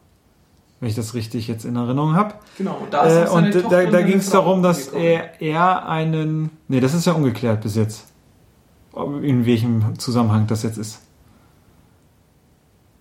[0.81, 2.35] Wenn ich das richtig jetzt in Erinnerung habe.
[2.59, 2.77] Genau.
[2.83, 6.50] Und da ist Äh, und da, da ging es darum, dass er, er einen.
[6.68, 8.07] Nee, das ist ja ungeklärt bis jetzt.
[9.22, 11.00] In welchem Zusammenhang das jetzt ist.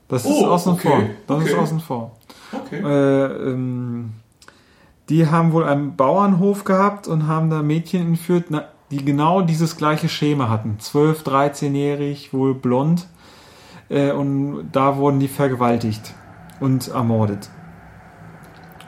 [0.08, 1.00] Das ist Oh, außen okay, vor.
[1.28, 1.62] Das ist okay.
[1.62, 2.12] außen vor.
[2.52, 2.82] Okay.
[2.84, 4.14] Äh, ähm,
[5.10, 9.78] die haben wohl einen Bauernhof gehabt und haben da Mädchen entführt, na, die genau dieses
[9.78, 10.80] gleiche Schema hatten.
[10.80, 13.08] 12, 13-jährig, wohl blond.
[13.90, 16.14] Äh, und da wurden die vergewaltigt
[16.60, 17.50] und ermordet.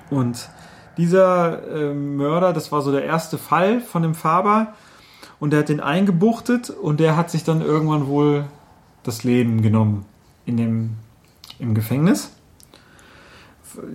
[0.10, 0.50] Und
[0.98, 4.74] dieser äh, Mörder, das war so der erste Fall von dem Faber.
[5.40, 8.46] Und der hat den eingebuchtet und der hat sich dann irgendwann wohl
[9.04, 10.06] das Leben genommen
[10.46, 10.92] in dem,
[11.60, 12.32] im Gefängnis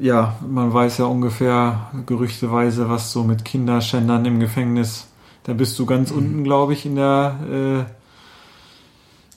[0.01, 5.07] ja, man weiß ja ungefähr gerüchteweise, was so mit Kinderschändern im Gefängnis.
[5.45, 7.87] Da bist du ganz unten, glaube ich, in der.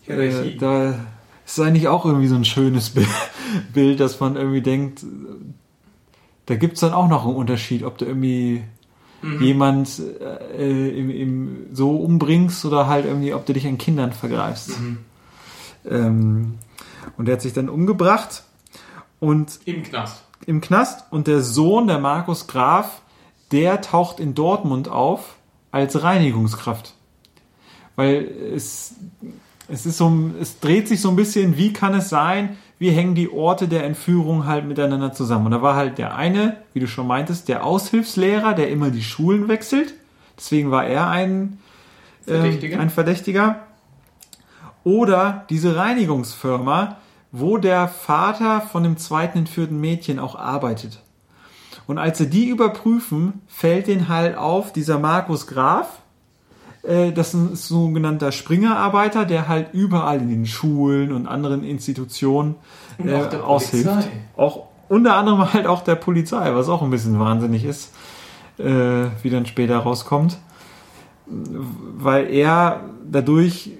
[0.08, 0.58] Äh, äh, Hierarchie.
[0.58, 0.96] da
[1.46, 3.06] ist eigentlich auch irgendwie so ein schönes Bi-
[3.74, 5.06] Bild, dass man irgendwie denkt,
[6.46, 8.63] da gibt es dann auch noch einen Unterschied, ob du irgendwie
[9.22, 9.42] Mhm.
[9.42, 10.02] jemand
[10.58, 14.78] äh, im, im, so umbringst oder halt irgendwie, ob du dich an Kindern vergreifst.
[14.82, 14.98] Mhm.
[15.89, 16.54] Ähm,
[17.18, 18.44] und der hat sich dann umgebracht
[19.22, 20.26] und Im Knast.
[20.46, 23.02] im Knast und der Sohn, der Markus Graf,
[23.54, 25.33] der taucht in Dortmund auf
[25.74, 26.94] als Reinigungskraft.
[27.96, 28.96] Weil es,
[29.68, 33.16] es ist so, es dreht sich so ein bisschen, wie kann es sein, wie hängen
[33.16, 35.48] die Orte der Entführung halt miteinander zusammen.
[35.48, 39.04] Und da war halt der eine, wie du schon meintest, der Aushilfslehrer, der immer die
[39.04, 39.96] Schulen wechselt.
[40.38, 41.60] Deswegen war er ein
[42.24, 42.76] Verdächtiger.
[42.76, 43.60] Ähm, ein Verdächtiger.
[44.84, 46.98] Oder diese Reinigungsfirma,
[47.32, 51.03] wo der Vater von dem zweiten entführten Mädchen auch arbeitet.
[51.88, 56.00] Und als sie die überprüfen, fällt denen halt auf, dieser Markus Graf,
[56.84, 62.56] äh, das ist ein sogenannter Springerarbeiter, der halt überall in den Schulen und anderen Institutionen
[62.98, 63.86] Und äh, auch der aushilft.
[63.86, 64.12] Polizei.
[64.38, 67.93] Auch unter anderem halt auch der Polizei, was auch ein bisschen wahnsinnig ist,
[68.58, 70.38] äh, wie dann später rauskommt.
[71.26, 73.72] Weil er dadurch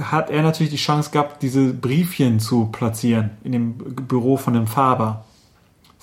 [0.00, 4.66] hat er natürlich die Chance gehabt, diese Briefchen zu platzieren in dem Büro von dem
[4.66, 5.24] Faber.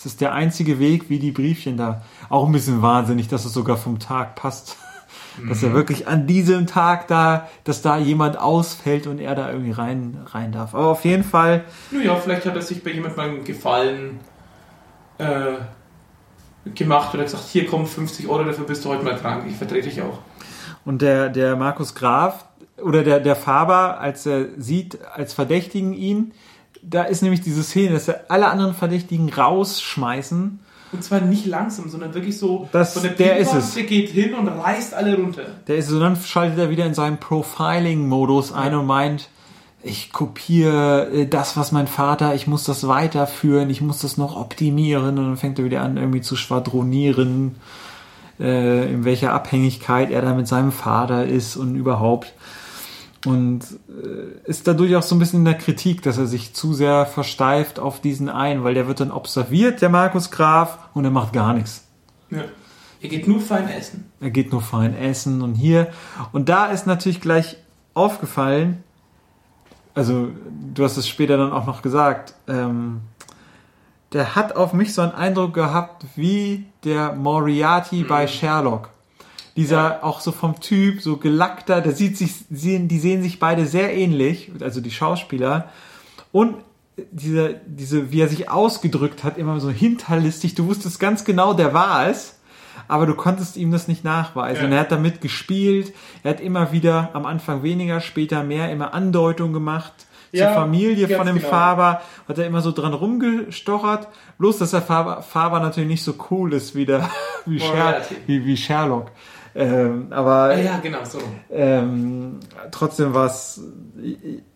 [0.07, 2.01] Das ist der einzige Weg, wie die Briefchen da.
[2.29, 4.77] Auch ein bisschen wahnsinnig, dass es sogar vom Tag passt.
[5.49, 9.71] Dass er wirklich an diesem Tag da, dass da jemand ausfällt und er da irgendwie
[9.71, 10.73] rein, rein darf.
[10.73, 14.19] Aber auf jeden Fall, Naja, vielleicht hat er sich bei jemandem Gefallen
[15.19, 15.57] äh,
[16.73, 19.89] gemacht oder gesagt, hier kommen 50 Euro, dafür bist du heute mal krank, ich vertrete
[19.89, 20.19] dich auch.
[20.85, 22.45] Und der, der Markus Graf
[22.81, 26.33] oder der, der Faber, als er sieht, als Verdächtigen ihn,
[26.83, 30.59] da ist nämlich diese Szene, dass er alle anderen Verdächtigen rausschmeißen.
[30.93, 33.73] Und zwar nicht langsam, sondern wirklich so Das- von der der ist es.
[33.73, 35.43] Der geht hin und reißt alle runter.
[35.67, 39.27] Der ist so, dann schaltet er wieder in seinen Profiling-Modus ein und meint,
[39.83, 44.35] ich kopiere äh, das, was mein Vater, ich muss das weiterführen, ich muss das noch
[44.37, 47.55] optimieren und dann fängt er wieder an, irgendwie zu schwadronieren,
[48.39, 52.33] äh, in welcher Abhängigkeit er da mit seinem Vater ist und überhaupt.
[53.25, 56.73] Und äh, ist dadurch auch so ein bisschen in der Kritik, dass er sich zu
[56.73, 61.11] sehr versteift auf diesen einen, weil der wird dann observiert, der Markus Graf, und er
[61.11, 61.85] macht gar nichts.
[62.29, 62.43] Ja.
[63.01, 64.11] Er geht nur fein essen.
[64.19, 65.89] Er geht nur fein essen und hier.
[66.31, 67.57] Und da ist natürlich gleich
[67.93, 68.83] aufgefallen,
[69.93, 70.29] also
[70.73, 73.01] du hast es später dann auch noch gesagt, ähm,
[74.13, 78.89] der hat auf mich so einen Eindruck gehabt wie der Moriarty bei Sherlock.
[79.57, 83.65] Dieser auch so vom Typ, so gelackter, der sieht sich, sehen, die sehen sich beide
[83.65, 85.69] sehr ähnlich, also die Schauspieler.
[86.31, 86.55] Und
[87.11, 91.73] diese, diese, wie er sich ausgedrückt hat, immer so hinterlistig, du wusstest ganz genau, der
[91.73, 92.37] war es
[92.87, 94.61] aber du konntest ihm das nicht nachweisen.
[94.61, 94.67] Ja.
[94.67, 95.93] Und er hat damit gespielt,
[96.23, 99.93] er hat immer wieder am Anfang weniger, später mehr, immer Andeutungen gemacht
[100.31, 101.49] Ja, zur Familie von dem genau.
[101.49, 104.07] Faber, hat er immer so dran rumgestochert.
[104.37, 107.09] Bloß, dass der Faber, Faber natürlich nicht so cool ist wie, der,
[107.45, 108.15] wie, Sher, Moriarty.
[108.25, 109.11] wie, wie Sherlock.
[109.59, 111.17] Ähm, aber Ah, ja, genau, so.
[111.49, 112.39] ähm,
[112.69, 113.59] trotzdem war es,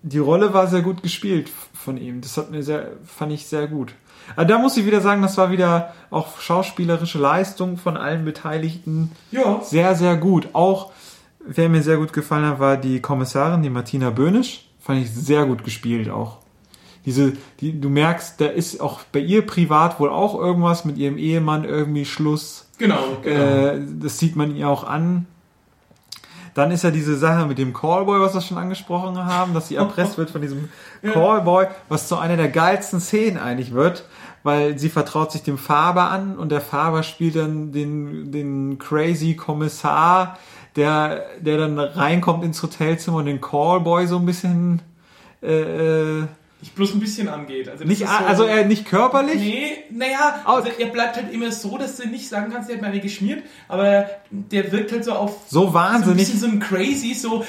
[0.04, 2.22] die Rolle war sehr gut gespielt von ihm.
[2.22, 3.96] Das hat mir sehr, fand ich sehr gut.
[4.36, 9.12] Aber da muss ich wieder sagen, das war wieder auch schauspielerische Leistung von allen Beteiligten.
[9.32, 9.60] Ja.
[9.64, 10.50] Sehr, sehr gut.
[10.54, 10.92] Auch
[11.44, 14.70] wer mir sehr gut gefallen hat, war die Kommissarin, die Martina Böhnisch.
[14.80, 16.38] Fand ich sehr gut gespielt auch.
[17.08, 21.18] Diese, die, du merkst, da ist auch bei ihr privat wohl auch irgendwas mit ihrem
[21.18, 22.68] Ehemann irgendwie Schluss.
[22.82, 23.68] Genau, genau.
[23.68, 25.28] Äh, das sieht man ihr auch an.
[26.56, 29.76] Dann ist ja diese Sache mit dem Callboy, was wir schon angesprochen haben, dass sie
[29.76, 30.68] erpresst wird von diesem
[31.04, 34.06] Callboy, was zu einer der geilsten Szenen eigentlich wird,
[34.42, 39.36] weil sie vertraut sich dem Faber an und der Faber spielt dann den, den crazy
[39.36, 40.40] Kommissar,
[40.76, 44.82] der, der dann reinkommt ins Hotelzimmer und den Callboy so ein bisschen
[45.44, 46.28] äh, äh
[46.62, 47.68] nicht bloß ein bisschen angeht.
[47.68, 49.36] Also, nicht, so, also er nicht körperlich?
[49.36, 52.82] Nee, naja, also er bleibt halt immer so, dass du nicht sagen kannst, er hat
[52.82, 56.06] mir eine geschmiert, aber der wirkt halt so auf so wahnsinnig.
[56.06, 57.44] So ein bisschen so ein crazy, so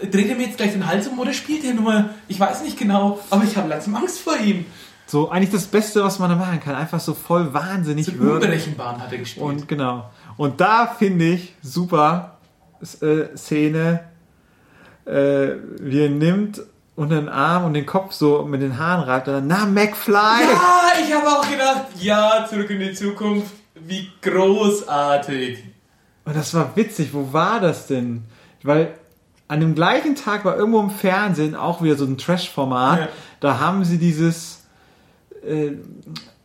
[0.00, 2.10] äh, dreht er mir jetzt gleich den Hals um oder spielt er nur?
[2.28, 4.64] Ich weiß nicht genau, aber ich habe langsam Angst vor ihm.
[5.06, 6.74] So, eigentlich das Beste, was man da machen kann.
[6.74, 8.12] Einfach so voll wahnsinnig so.
[8.12, 9.44] Unberechenbaren hat er gespielt.
[9.44, 10.10] Und genau.
[10.38, 12.38] Und da finde ich super
[13.02, 14.00] äh, Szene,
[15.04, 16.62] äh, wie er nimmt
[16.96, 20.14] und den Arm und den Kopf so mit den Haaren reibt und dann, na, McFly!
[20.14, 25.64] Ja, ich habe auch gedacht, ja, zurück in die Zukunft, wie großartig.
[26.24, 28.24] Und das war witzig, wo war das denn?
[28.62, 28.94] Weil
[29.48, 33.08] an dem gleichen Tag war irgendwo im Fernsehen auch wieder so ein Trash-Format, ja.
[33.40, 34.64] da haben sie dieses
[35.46, 35.72] äh,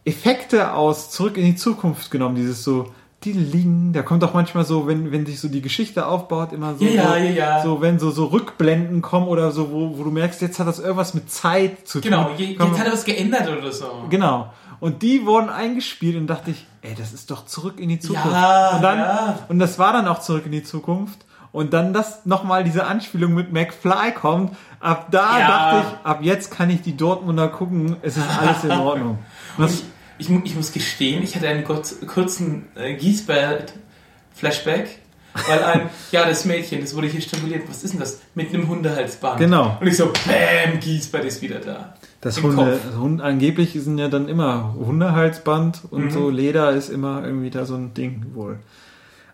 [0.03, 2.93] Effekte aus Zurück in die Zukunft genommen, dieses so
[3.23, 6.75] die Ling, da kommt auch manchmal so, wenn, wenn sich so die Geschichte aufbaut, immer
[6.75, 7.63] so, ja, so, ja, ja.
[7.63, 10.79] so wenn so, so Rückblenden kommen oder so, wo, wo du merkst, jetzt hat das
[10.79, 12.37] irgendwas mit Zeit zu genau, tun.
[12.37, 14.05] Genau, jetzt hat er was geändert oder so.
[14.09, 14.53] Genau.
[14.79, 18.31] Und die wurden eingespielt und dachte ich, ey, das ist doch zurück in die Zukunft.
[18.31, 19.39] Ja, und dann, ja.
[19.49, 21.25] und das war dann auch zurück in die Zukunft.
[21.51, 24.55] Und dann das nochmal diese Anspielung mit McFly kommt.
[24.79, 25.47] Ab da ja.
[25.47, 29.17] dachte ich, ab jetzt kann ich die Dortmunder gucken, es ist alles in Ordnung.
[29.57, 29.83] Und das,
[30.19, 34.99] ich, ich muss gestehen, ich hatte einen kurzen äh, Giesbert-Flashback.
[35.47, 37.69] Weil ein, ja, das Mädchen, das wurde hier stimuliert.
[37.69, 38.21] Was ist denn das?
[38.35, 39.39] Mit einem Hundehalsband.
[39.39, 39.77] Genau.
[39.79, 41.95] Und ich so, bam, Giesbert ist wieder da.
[42.21, 46.11] Das Hunde, Hund, angeblich sind ja dann immer Hundehalsband und mhm.
[46.11, 48.59] so Leder ist immer irgendwie da so ein Ding wohl.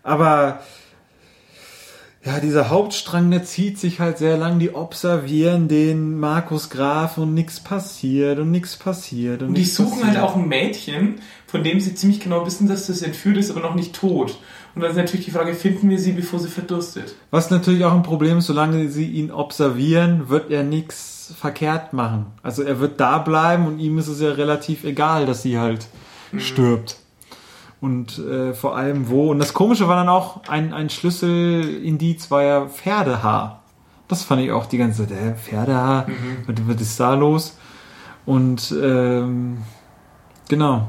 [0.04, 0.60] Aber
[2.26, 4.58] ja, dieser Hauptstrang, der zieht sich halt sehr lang.
[4.58, 9.42] Die observieren den Markus Graf und nichts passiert und nichts passiert.
[9.42, 10.16] Und, und die suchen halt passiert.
[10.16, 11.14] halt auch ein Mädchen,
[11.46, 14.38] von dem sie ziemlich genau wissen, dass das entführt ist, aber noch nicht tot.
[14.74, 17.14] Und dann ist natürlich die Frage, finden wir sie, bevor sie verdurstet?
[17.30, 22.26] Was natürlich auch ein Problem ist, solange sie ihn observieren, wird er nichts verkehrt machen.
[22.42, 25.86] Also er wird da bleiben und ihm ist es ja relativ egal, dass sie halt
[26.32, 26.40] mhm.
[26.40, 26.96] stirbt
[27.86, 29.30] und äh, vor allem wo.
[29.30, 33.62] Und das Komische war dann auch, ein, ein Schlüsselindiz war ja Pferdehaar.
[34.08, 36.54] Das fand ich auch die ganze Zeit, äh, Pferdehaar, mhm.
[36.66, 37.56] was, ist da los?
[38.24, 39.58] Und ähm,
[40.48, 40.88] genau,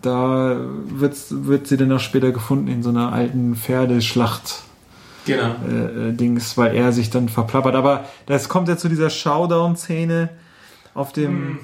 [0.00, 4.62] da wird, wird sie dann auch später gefunden in so einer alten Pferdeschlacht.
[5.26, 5.54] Genau.
[5.68, 7.74] Äh, äh, Dings, weil er sich dann verplappert.
[7.74, 10.30] Aber das kommt ja zu dieser Showdown-Szene
[10.94, 11.52] auf dem.
[11.52, 11.58] Mm.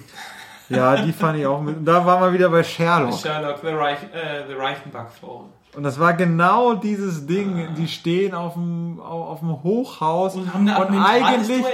[0.68, 1.86] Ja, die fand ich auch mit.
[1.86, 3.18] Da waren wir wieder bei Sherlock.
[3.18, 5.44] Sherlock, The, Reich, äh, the Reichenbach Fall.
[5.76, 7.68] Und das war genau dieses Ding.
[7.68, 7.74] Ah.
[7.76, 11.64] Die stehen auf dem, auf dem Hochhaus und haben eine und eigentlich.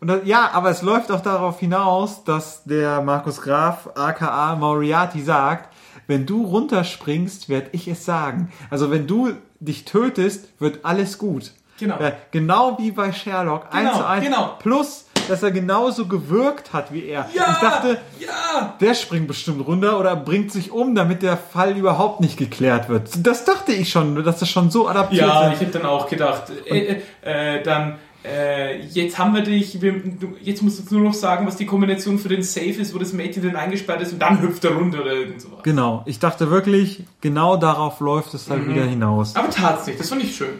[0.00, 5.20] Und das, ja, aber es läuft auch darauf hinaus, dass der Markus Graf, aka Moriarty,
[5.20, 5.68] sagt,
[6.06, 8.50] wenn du runterspringst, werde ich es sagen.
[8.70, 11.52] Also wenn du dich tötest, wird alles gut.
[11.78, 11.98] Genau.
[12.00, 13.70] Ja, genau wie bei Sherlock.
[13.70, 14.24] Genau, 1 zu 1.
[14.24, 14.56] Genau.
[14.58, 17.28] Plus dass er genauso gewirkt hat wie er.
[17.34, 18.74] Ja, ich dachte, ja.
[18.80, 23.10] der springt bestimmt runter oder bringt sich um, damit der Fall überhaupt nicht geklärt wird.
[23.26, 25.28] Das dachte ich schon, dass das schon so adaptiert ist.
[25.28, 29.92] Ja, ich habe dann auch gedacht, äh, äh, dann äh, jetzt haben wir dich, wir,
[29.92, 32.98] du, jetzt musst du nur noch sagen, was die Kombination für den Safe ist, wo
[32.98, 35.60] das Mädchen dann eingesperrt ist und dann hüpft er runter oder irgend sowas.
[35.62, 38.74] Genau, ich dachte wirklich, genau darauf läuft es halt mhm.
[38.74, 39.36] wieder hinaus.
[39.36, 40.58] Aber tatsächlich, das fand ich schön.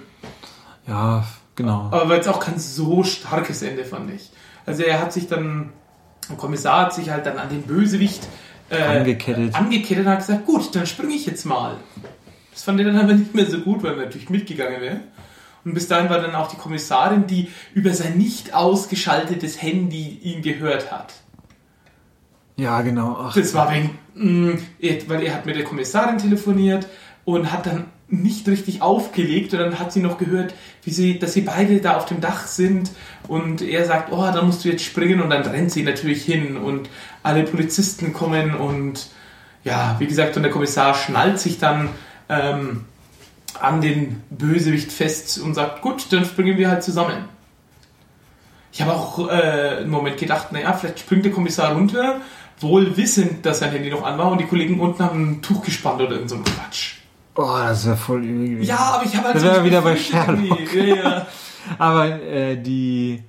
[0.86, 1.88] Ja, genau.
[1.90, 4.30] Aber weil es auch kein so starkes Ende fand ich.
[4.66, 5.70] Also er hat sich dann,
[6.28, 8.26] der Kommissar hat sich halt dann an den Bösewicht
[8.70, 9.54] äh, angekettet.
[9.54, 11.76] angekettet und hat gesagt, gut, dann springe ich jetzt mal.
[12.52, 15.00] Das fand er dann aber nicht mehr so gut, weil er natürlich mitgegangen wäre.
[15.64, 20.42] Und bis dahin war dann auch die Kommissarin, die über sein nicht ausgeschaltetes Handy ihn
[20.42, 21.12] gehört hat.
[22.56, 23.16] Ja, genau.
[23.18, 24.58] Ach, das war wegen, mh, mm,
[25.08, 26.86] weil er hat mit der Kommissarin telefoniert
[27.24, 29.52] und hat dann nicht richtig aufgelegt.
[29.52, 30.54] Und dann hat sie noch gehört,
[30.84, 32.90] wie sie, dass sie beide da auf dem Dach sind.
[33.28, 35.20] Und er sagt, oh, da musst du jetzt springen.
[35.20, 36.56] Und dann rennt sie natürlich hin.
[36.56, 36.88] Und
[37.22, 38.54] alle Polizisten kommen.
[38.54, 39.08] Und
[39.64, 41.90] ja, wie gesagt, und der Kommissar schnallt sich dann
[42.28, 42.84] ähm,
[43.58, 47.24] an den Bösewicht fest und sagt, gut, dann springen wir halt zusammen.
[48.72, 52.20] Ich habe auch äh, einen Moment gedacht, naja, vielleicht springt der Kommissar runter,
[52.60, 55.64] wohl wissend, dass sein Handy noch an war und die Kollegen unten haben ein Tuch
[55.64, 56.99] gespannt oder irgend so ein Quatsch.
[57.36, 58.48] Oh, das wäre voll übel.
[58.50, 58.68] gewesen.
[58.68, 60.74] Ja, aber ich habe halt Da so wären wir nicht wieder bei Sherlock.
[60.74, 61.26] Ja, ja.
[61.78, 63.22] Aber äh, die.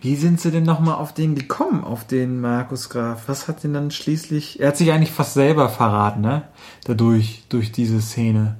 [0.00, 3.22] Wie sind sie denn nochmal auf den gekommen, auf den Markus Graf?
[3.28, 4.60] Was hat den dann schließlich.
[4.60, 6.42] Er hat sich eigentlich fast selber verraten, ne?
[6.84, 8.56] Dadurch, durch diese Szene.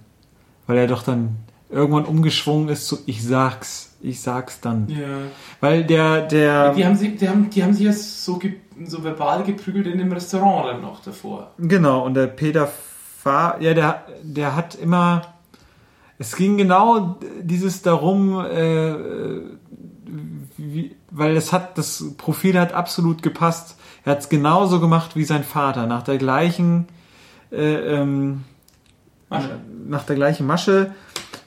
[0.67, 1.37] Weil er doch dann
[1.69, 4.89] irgendwann umgeschwungen ist zu Ich sag's, ich sag's dann.
[4.89, 4.99] ja.
[5.61, 6.75] Weil der, der.
[6.75, 8.39] Die haben, sich, die, haben, die haben sich ja so,
[8.85, 11.51] so verbal geprügelt in dem Restaurant dann noch davor.
[11.59, 12.71] Genau, und der Peter
[13.23, 15.23] Fahr, ja, der, der hat immer,
[16.19, 18.95] es ging genau dieses darum, äh,
[20.57, 23.77] wie, weil es hat, das Profil hat absolut gepasst.
[24.05, 26.89] Er hat es genauso gemacht wie sein Vater, nach der gleichen,
[27.53, 28.43] äh, ähm,
[29.31, 29.61] Masche.
[29.87, 30.93] nach der gleichen Masche.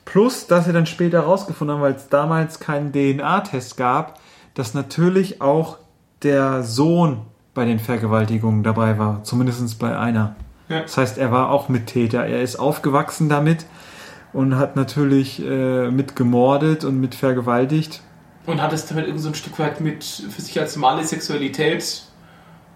[0.06, 4.20] Plus, dass sie dann später herausgefunden haben, weil es damals keinen DNA-Test gab,
[4.54, 5.78] dass natürlich auch
[6.24, 7.24] der Sohn
[7.54, 10.38] bei den Vergewaltigungen dabei war, zumindest bei einer.
[10.70, 10.82] Ja.
[10.82, 12.26] Das heißt, er war auch Mittäter.
[12.26, 13.66] Er ist aufgewachsen damit
[14.34, 18.02] und hat natürlich äh, mit gemordet und mit vergewaltigt.
[18.46, 22.04] Und hat es damit irgendwie so ein Stück weit mit für sich als normale Sexualität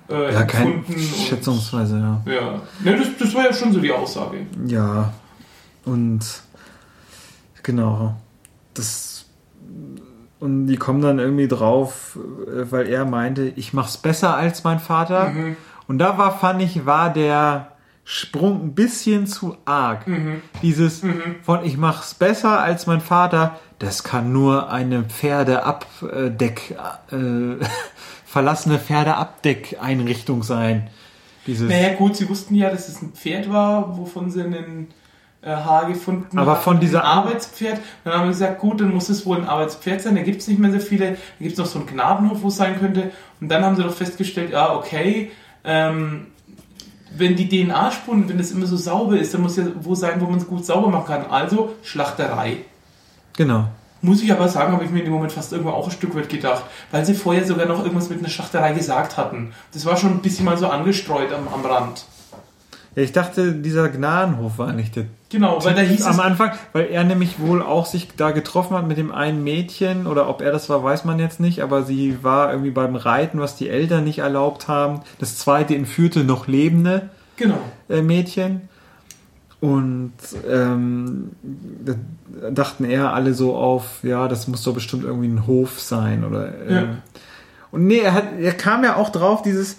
[0.10, 0.84] äh, Ja, kein
[1.28, 2.32] schätzungsweise, ja.
[2.32, 4.46] Ja, ne, das, das war ja schon so die Aussage.
[4.66, 5.14] Ja.
[5.86, 6.26] Und
[7.64, 8.16] genau.
[8.74, 9.26] Das
[10.40, 12.18] und die kommen dann irgendwie drauf,
[12.48, 15.30] äh, weil er meinte, ich mach's besser als mein Vater.
[15.30, 15.58] Mhm.
[15.88, 17.72] Und da war, fand ich, war der
[18.12, 20.08] Sprung ein bisschen zu arg.
[20.08, 20.42] Mhm.
[20.64, 21.04] Dieses
[21.44, 26.76] von ich mach's besser als mein Vater, das kann nur eine Pferdeabdeck,
[27.12, 27.16] äh,
[28.26, 30.90] verlassene Pferdeabdeckeinrichtung sein.
[31.46, 34.88] Dieses, Naja, gut, sie wussten ja, dass es ein Pferd war, wovon sie einen
[35.42, 37.80] äh, Haar gefunden Aber hatten, von dieser- Arbeitspferd.
[38.04, 40.16] Dann haben wir gesagt, gut, dann muss es wohl ein Arbeitspferd sein.
[40.16, 41.12] Da gibt es nicht mehr so viele.
[41.12, 43.12] Da gibt es noch so einen Gnadenhof, wo es sein könnte.
[43.40, 45.32] Und dann haben sie doch festgestellt, ja, okay,
[45.64, 46.28] ähm,
[47.16, 50.26] wenn die DNA-Spuren, wenn das immer so sauber ist, dann muss ja wo sein, wo
[50.26, 51.26] man es gut sauber machen kann.
[51.30, 52.58] Also Schlachterei.
[53.36, 53.66] genau.
[54.02, 56.16] Muss ich aber sagen, habe ich mir in dem Moment fast irgendwo auch ein Stück
[56.16, 59.52] weit gedacht, weil sie vorher sogar noch irgendwas mit einer Schlachterei gesagt hatten.
[59.74, 62.06] Das war schon ein bisschen mal so angestreut am, am Rand.
[62.96, 66.52] Ja, ich dachte, dieser Gnadenhof war nicht der Genau, weil da hieß am es, Anfang,
[66.74, 70.42] weil er nämlich wohl auch sich da getroffen hat mit dem einen Mädchen oder ob
[70.42, 73.70] er das war, weiß man jetzt nicht, aber sie war irgendwie beim Reiten, was die
[73.70, 75.02] Eltern nicht erlaubt haben.
[75.20, 77.60] Das zweite entführte noch lebende genau.
[77.90, 78.70] äh, Mädchen
[79.60, 80.14] und
[80.50, 81.32] ähm,
[81.86, 81.94] da
[82.50, 86.54] dachten eher alle so auf, ja, das muss doch bestimmt irgendwie ein Hof sein oder
[86.68, 86.86] ähm, Ja.
[87.72, 89.78] und nee, er hat, er kam ja auch drauf, dieses,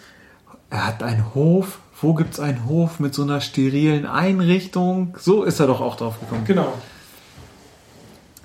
[0.68, 1.80] er hat einen Hof.
[2.02, 5.16] Wo gibt's einen Hof mit so einer sterilen Einrichtung?
[5.18, 6.44] So ist er doch auch drauf gekommen.
[6.46, 6.72] Genau.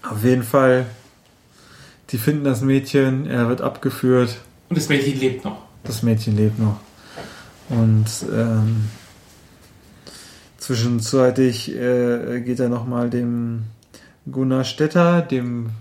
[0.03, 0.85] Auf jeden Fall,
[2.09, 4.37] die finden das Mädchen, er wird abgeführt,
[4.69, 5.57] Und das Mädchen lebt noch.
[5.83, 6.77] das Mädchen lebt noch.
[7.69, 8.89] Und ähm,
[10.57, 13.63] zwischenzeitlich äh, geht er nochmal dem
[14.31, 15.71] Gunnar Stetter, dem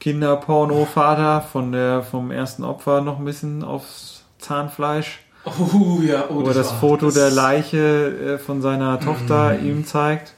[0.00, 5.20] Kinderporno-Vater von der, vom ersten Opfer noch ein bisschen aufs Zahnfleisch.
[5.44, 9.86] Oh ja, oh, wo das war- Foto das- der Leiche äh, von seiner Tochter ihm
[9.86, 10.34] zeigt,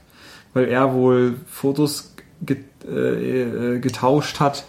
[0.54, 4.64] weil er wohl Fotos get, äh, äh, getauscht hat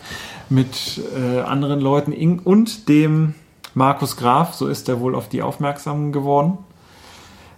[0.50, 3.36] mit äh, anderen Leuten und dem
[3.76, 6.58] Markus Graf, so ist er wohl auf die aufmerksam geworden,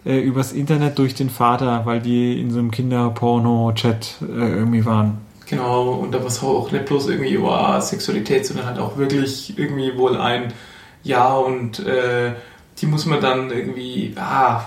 [0.05, 5.17] äh, übers Internet durch den Vater, weil die in so einem Kinderporno-Chat äh, irgendwie waren.
[5.47, 9.57] Genau, und da war es auch nicht bloß irgendwie über Sexualität, sondern halt auch wirklich
[9.57, 10.53] irgendwie wohl ein
[11.03, 12.34] Ja und äh,
[12.78, 14.65] die muss man dann irgendwie, ah,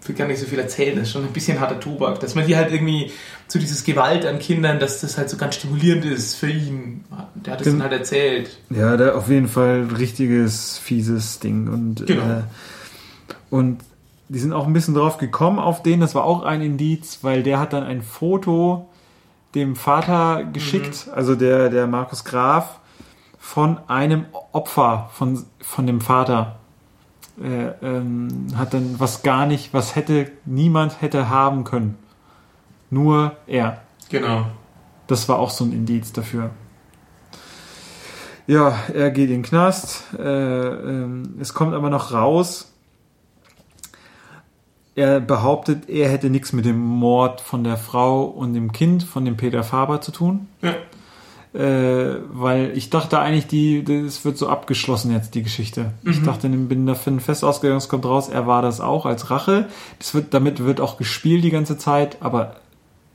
[0.00, 2.34] ich will gar nicht so viel erzählen, das ist schon ein bisschen harter Tobak, dass
[2.34, 3.10] man die halt irgendwie
[3.48, 7.04] zu dieses Gewalt an Kindern, dass das halt so ganz stimulierend ist für ihn.
[7.34, 8.58] Der hat es dann halt erzählt.
[8.70, 11.68] Ja, da auf jeden Fall ein richtiges, fieses Ding.
[11.68, 12.22] Und, Genau.
[12.22, 12.42] äh,
[13.50, 13.80] und
[14.28, 17.42] die sind auch ein bisschen drauf gekommen auf den, das war auch ein Indiz, weil
[17.42, 18.88] der hat dann ein Foto
[19.54, 22.80] dem Vater geschickt, also der, der Markus Graf,
[23.38, 26.56] von einem Opfer von, von dem Vater.
[27.42, 31.98] Äh, ähm, hat dann was gar nicht, was hätte niemand hätte haben können.
[32.90, 33.82] Nur er.
[34.08, 34.46] Genau.
[35.06, 36.50] Das war auch so ein Indiz dafür.
[38.46, 40.04] Ja, er geht in den Knast.
[40.18, 42.72] Äh, ähm, es kommt aber noch raus.
[44.94, 49.24] Er behauptet, er hätte nichts mit dem Mord von der Frau und dem Kind von
[49.24, 50.46] dem Peter Faber zu tun.
[50.62, 50.74] Ja.
[51.54, 55.92] Äh, weil ich dachte eigentlich, die, das wird so abgeschlossen jetzt, die Geschichte.
[56.02, 56.24] Ich Mhm.
[56.24, 59.68] dachte, bin davon fest ausgegangen, es kommt raus, er war das auch als Rache.
[60.00, 62.56] Das wird, damit wird auch gespielt die ganze Zeit, aber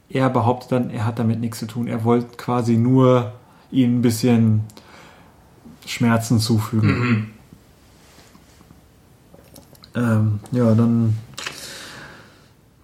[0.09, 1.87] er behauptet dann, er hat damit nichts zu tun.
[1.87, 3.33] Er wollte quasi nur
[3.71, 4.61] ihm ein bisschen
[5.85, 6.97] Schmerzen zufügen.
[6.99, 7.27] Mhm.
[9.95, 11.17] Ähm, ja, dann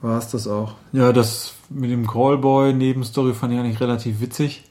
[0.01, 0.73] war es das auch.
[0.91, 4.63] Ja, das mit dem Callboy-Nebenstory fand ich eigentlich relativ witzig.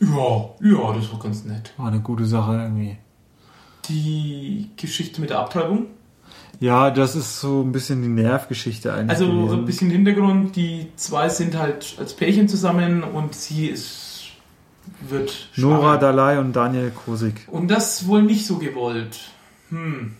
[0.00, 1.72] Ja, ja, das war ganz nett.
[1.76, 2.96] War eine gute Sache irgendwie.
[3.88, 5.86] Die Geschichte mit der Abtreibung?
[6.60, 9.10] Ja, das ist so ein bisschen die Nervgeschichte eigentlich.
[9.10, 9.58] Also gewesen.
[9.60, 14.02] ein bisschen Hintergrund, die zwei sind halt als Pärchen zusammen und sie ist
[15.08, 15.98] wird Nora schwanger.
[15.98, 17.46] Dalai und Daniel Kosik.
[17.50, 19.18] Und das wohl nicht so gewollt.
[19.70, 20.14] Hm.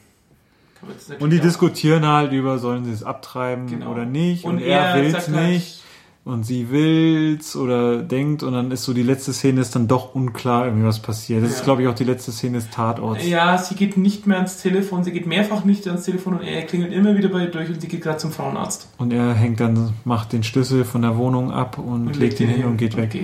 [1.20, 3.93] Und die auch- diskutieren halt über, sollen sie es abtreiben Genau.
[3.93, 4.45] oder nicht.
[4.45, 5.39] Und, Und er, er will's sagt nicht.
[5.41, 5.84] halt-
[6.27, 8.43] Und sie will's oder denkt.
[8.43, 11.43] Und dann ist so die letzte Szene ist dann doch unklar, irgendwie was passiert.
[11.43, 11.57] Das Ja.
[11.59, 13.27] ist, glaube ich, auch die letzte Szene des Tatorts.
[13.27, 16.62] Ja, sie geht nicht mehr ans Telefon, sie geht mehrfach nicht ans Telefon und er
[16.62, 18.89] klingelt immer wieder bei ihr durch und sie geht gerade zum Frauenarzt.
[18.97, 22.64] Und er hängt dann, macht den Schlüssel von der Wohnung ab und, legt ihn hin
[22.64, 23.14] und geht weg.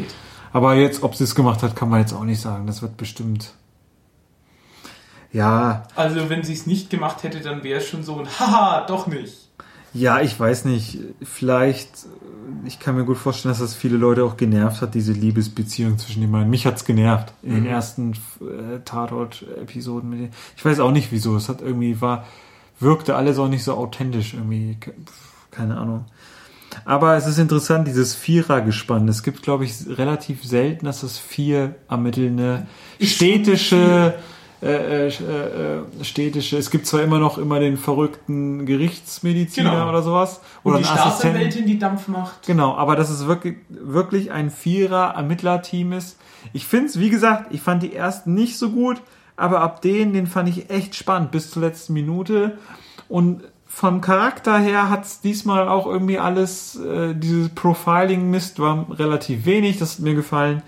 [0.53, 2.67] Aber jetzt, ob sie es gemacht hat, kann man jetzt auch nicht sagen.
[2.67, 3.55] Das wird bestimmt.
[5.33, 8.85] Ja, Also wenn sie es nicht gemacht hätte, dann wäre es schon so ein Haha,
[8.87, 9.49] doch nicht.
[9.95, 10.99] ja, ich weiß nicht.
[11.23, 11.91] Vielleicht,
[12.65, 16.21] ich kann mir gut vorstellen, dass das viele Leute auch genervt hat, diese Liebesbeziehung zwischen
[16.23, 16.51] den beiden.
[16.51, 17.69] Mich hat's genervt in den Mhm.
[17.71, 20.31] ersten äh, Tatort-Episoden.
[20.57, 21.37] Ich weiß auch nicht wieso.
[21.37, 22.27] Es hat irgendwie war,
[22.79, 24.77] wirkte alles auch nicht so authentisch irgendwie.
[24.81, 24.95] Ke-
[25.51, 26.05] Keine Ahnung.
[26.85, 29.09] Aber es ist interessant, dieses Vierergespann.
[29.09, 32.67] Es gibt, glaube ich, relativ selten, dass es vier ermittelnde
[33.03, 34.15] städtische,
[34.63, 36.59] äh, äh, äh, städtische.
[36.59, 39.89] Es gibt zwar immer noch immer den verrückten Gerichtsmediziner Genau.
[39.89, 41.37] oder sowas Und oder die einen Assistenten.
[41.39, 42.47] Staatsanwältin, die Dampf macht.
[42.47, 46.19] Genau, aber dass es wirklich, wirklich ein Vierer-Ermittlerteam ist.
[46.53, 49.01] Ich finde es, wie gesagt, ich fand die ersten nicht so gut,
[49.37, 52.59] aber ab denen, den fand ich echt spannend bis zur letzten Minute.
[53.09, 59.47] Und vom Charakter her hat es diesmal auch irgendwie alles, äh, dieses Profiling-Mist war relativ
[59.47, 60.63] wenig, das hat mir gefallen.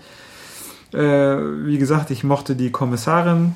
[0.93, 0.97] Äh,
[1.65, 3.55] wie gesagt, ich mochte die Kommissarin.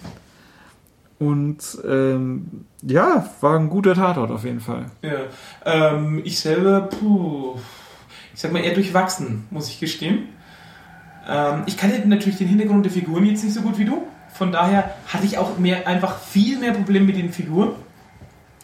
[1.20, 1.57] Und
[1.88, 4.86] ähm, ja, war ein guter Tatort auf jeden Fall.
[5.01, 5.22] Ja.
[5.65, 7.55] Ähm, ich selber, puh,
[8.34, 10.30] ich sag mal eher durchwachsen, muss ich gestehen.
[11.28, 14.03] Ähm, ich kannte natürlich den Hintergrund der Figuren jetzt nicht so gut wie du.
[14.34, 17.72] Von daher hatte ich auch mehr, einfach viel mehr Probleme mit den Figuren.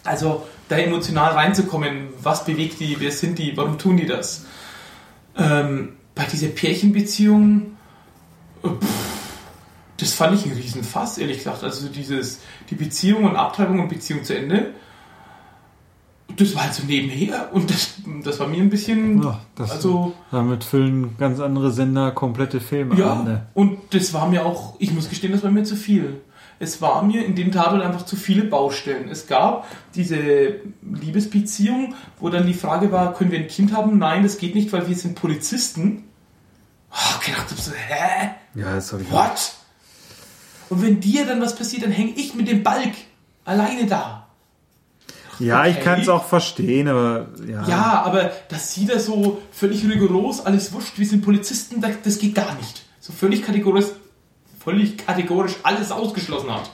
[0.03, 4.45] Also da emotional reinzukommen, was bewegt die, wer sind die, warum tun die das?
[5.35, 7.77] Ähm, bei dieser Pärchenbeziehung,
[8.63, 9.12] äh, pff,
[9.97, 11.63] das fand ich ein Riesenfass, ehrlich gesagt.
[11.63, 12.39] Also dieses,
[12.69, 14.73] die Beziehung und Abtreibung und Beziehung zu Ende,
[16.35, 20.13] das war halt so nebenher und das, das war mir ein bisschen, Ja, das, also
[20.31, 23.23] damit füllen ganz andere Sender komplette Filme ja, an.
[23.25, 23.45] Ne?
[23.53, 26.21] und das war mir auch, ich muss gestehen, das war mir zu viel.
[26.59, 29.09] Es war mir in dem Tatort einfach zu viele Baustellen.
[29.09, 33.97] Es gab diese Liebesbeziehung, wo dann die Frage war, können wir ein Kind haben?
[33.97, 36.05] Nein, das geht nicht, weil wir sind Polizisten.
[36.91, 38.29] Oh, ich gedacht, so, hä?
[38.55, 39.55] Ja, das habe ich What?
[40.74, 42.93] Und wenn dir dann was passiert, dann hänge ich mit dem Balk
[43.45, 44.26] alleine da.
[45.38, 45.84] Ja, ich okay.
[45.84, 47.67] kann es auch verstehen, aber ja.
[47.67, 52.17] Ja, aber dass sie da so völlig rigoros, alles wurscht, wir sind Polizisten, das, das
[52.17, 52.86] geht gar nicht.
[52.99, 53.86] So völlig kategorisch,
[54.63, 56.71] völlig kategorisch alles ausgeschlossen hat.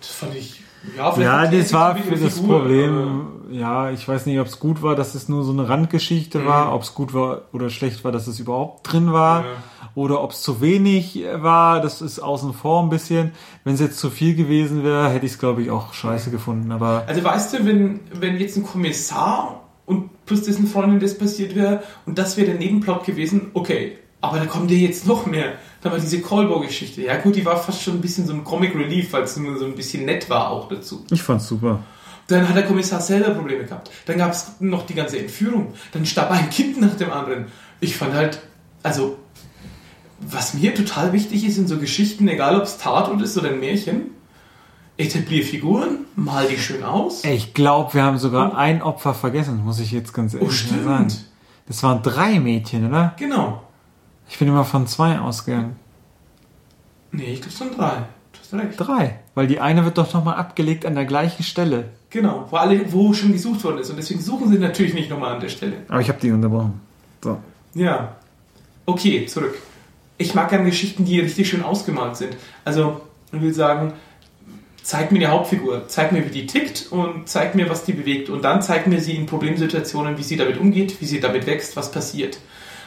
[0.00, 0.62] Das fand ich,
[0.96, 4.82] ja, Ja, das war für das Figur, Problem, ja, ich weiß nicht, ob es gut
[4.82, 6.46] war, dass es nur so eine Randgeschichte Mhm.
[6.46, 9.46] war, ob es gut war oder schlecht war, dass es überhaupt drin war, Ja.
[9.94, 13.32] oder ob es zu wenig war, das ist außen vor ein bisschen.
[13.64, 16.72] Wenn es jetzt zu viel gewesen wäre, hätte ich es, glaube ich, auch scheiße gefunden,
[16.72, 21.54] aber Also weißt du, wenn, wenn jetzt ein Kommissar und plus dessen Freundin das passiert
[21.54, 23.98] wäre und das wäre der Nebenplot gewesen, okay.
[24.20, 25.52] Aber da kommt ja jetzt noch mehr.
[25.84, 27.02] War diese Callboy-Geschichte.
[27.02, 29.58] Ja gut, die war fast schon ein bisschen so ein Comic Relief, weil es nur
[29.58, 31.04] so ein bisschen nett war auch dazu.
[31.10, 31.80] ich fand's super.
[32.26, 33.90] Dann hat der Kommissar selber Probleme gehabt.
[34.06, 35.74] Dann gab es noch die ganze Entführung.
[35.92, 37.46] Dann starb ein Kind nach dem anderen.
[37.80, 38.40] Ich fand halt,
[38.82, 39.18] also,
[40.20, 43.60] was mir total wichtig ist in so Geschichten, egal ob es Tatort ist oder ein
[43.60, 44.12] Märchen,
[44.96, 47.24] etablier Figuren, mal die schön aus.
[47.24, 48.56] Ich glaube, wir haben sogar Oh.
[48.56, 51.10] ein Opfer vergessen, muss ich jetzt ganz Oh, ehrlich mal sagen.
[51.10, 51.26] stimmt.
[51.66, 53.14] Das waren drei Mädchen, oder?
[53.18, 53.62] Genau.
[54.28, 55.76] Ich bin immer von zwei ausgegangen.
[57.12, 58.04] Nee, ich glaube, es sind drei.
[58.32, 58.80] Du hast recht.
[58.80, 59.20] Drei.
[59.34, 61.90] Weil die eine wird doch nochmal abgelegt an der gleichen Stelle.
[62.10, 63.90] Genau, wo, alle, wo schon gesucht worden ist.
[63.90, 65.78] Und deswegen suchen sie natürlich nicht nochmal an der Stelle.
[65.88, 66.80] Aber ich habe die unterbrochen.
[67.22, 67.38] So.
[67.74, 68.16] Ja.
[68.86, 69.56] Okay, zurück.
[70.18, 72.36] Ich mag gerne Geschichten, die richtig schön ausgemalt sind.
[72.64, 73.00] Also,
[73.32, 73.94] ich will sagen,
[74.82, 78.30] zeig mir die Hauptfigur, zeig mir, wie die tickt und zeig mir, was die bewegt.
[78.30, 81.76] Und dann zeig mir sie in Problemsituationen, wie sie damit umgeht, wie sie damit wächst,
[81.76, 82.38] was passiert.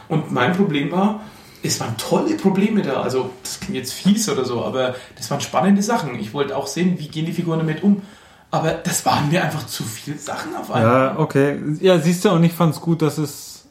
[0.09, 1.21] Und mein Problem war,
[1.63, 3.01] es waren tolle Probleme da.
[3.01, 6.17] Also, das klingt jetzt fies oder so, aber das waren spannende Sachen.
[6.19, 8.01] Ich wollte auch sehen, wie gehen die Figuren damit um.
[8.51, 10.91] Aber das waren mir einfach zu viele Sachen auf einmal.
[10.91, 11.59] Ja, okay.
[11.81, 13.65] Ja, siehst du, und ich fand's gut, dass es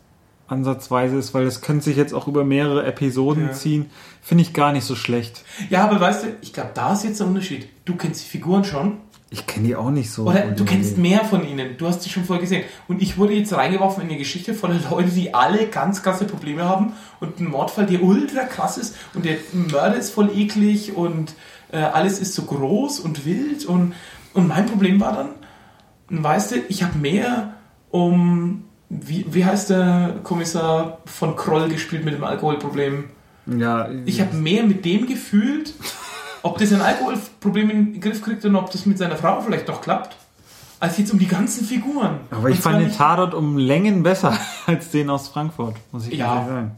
[0.48, 3.52] ansatzweise ist, weil das könnte sich jetzt auch über mehrere Episoden Ja.
[3.52, 3.90] ziehen.
[4.22, 5.44] Finde ich gar nicht so schlecht.
[5.70, 7.68] Ja, aber weißt du, ich glaube, da ist jetzt der Unterschied.
[7.84, 8.98] Du kennst die Figuren schon
[9.36, 10.24] Ich kenne die auch nicht so.
[10.24, 11.76] Oder du kennst mehr von ihnen.
[11.76, 12.64] Du hast sie schon vorher gesehen.
[12.88, 16.64] Und ich wurde jetzt reingeworfen in eine Geschichte voller Leute, die alle ganz krasse Probleme
[16.64, 21.34] haben und ein Mordfall, der ultra krass ist und der Mörder ist voll eklig und
[21.70, 23.92] äh, alles ist so groß und wild und,
[24.32, 27.54] und mein Problem war dann, weißt du, ich habe mehr
[27.90, 33.04] um, wie, wie heißt der Kommissar von Kroll gespielt mit dem Alkoholproblem?
[33.46, 35.74] Ja, Ich habe mehr mit dem gefühlt,
[36.46, 39.68] ob das ein Alkoholproblem in den Griff kriegt und ob das mit seiner Frau vielleicht
[39.68, 40.16] doch klappt,
[40.80, 42.20] als jetzt um die ganzen Figuren.
[42.30, 46.34] aber ich fand den Tatort um Längen besser als den aus Frankfurt, muss ich Ja.
[46.34, 46.70] ehrlich sagen.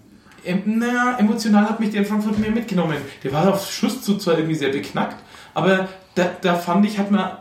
[0.45, 2.97] Ähm, naja, emotional hat mich der in Frankfurt mehr mitgenommen.
[3.25, 5.17] Der war auf Schluss zu zwar irgendwie sehr beknackt,
[5.53, 7.33] aber da, da fand ich, hat man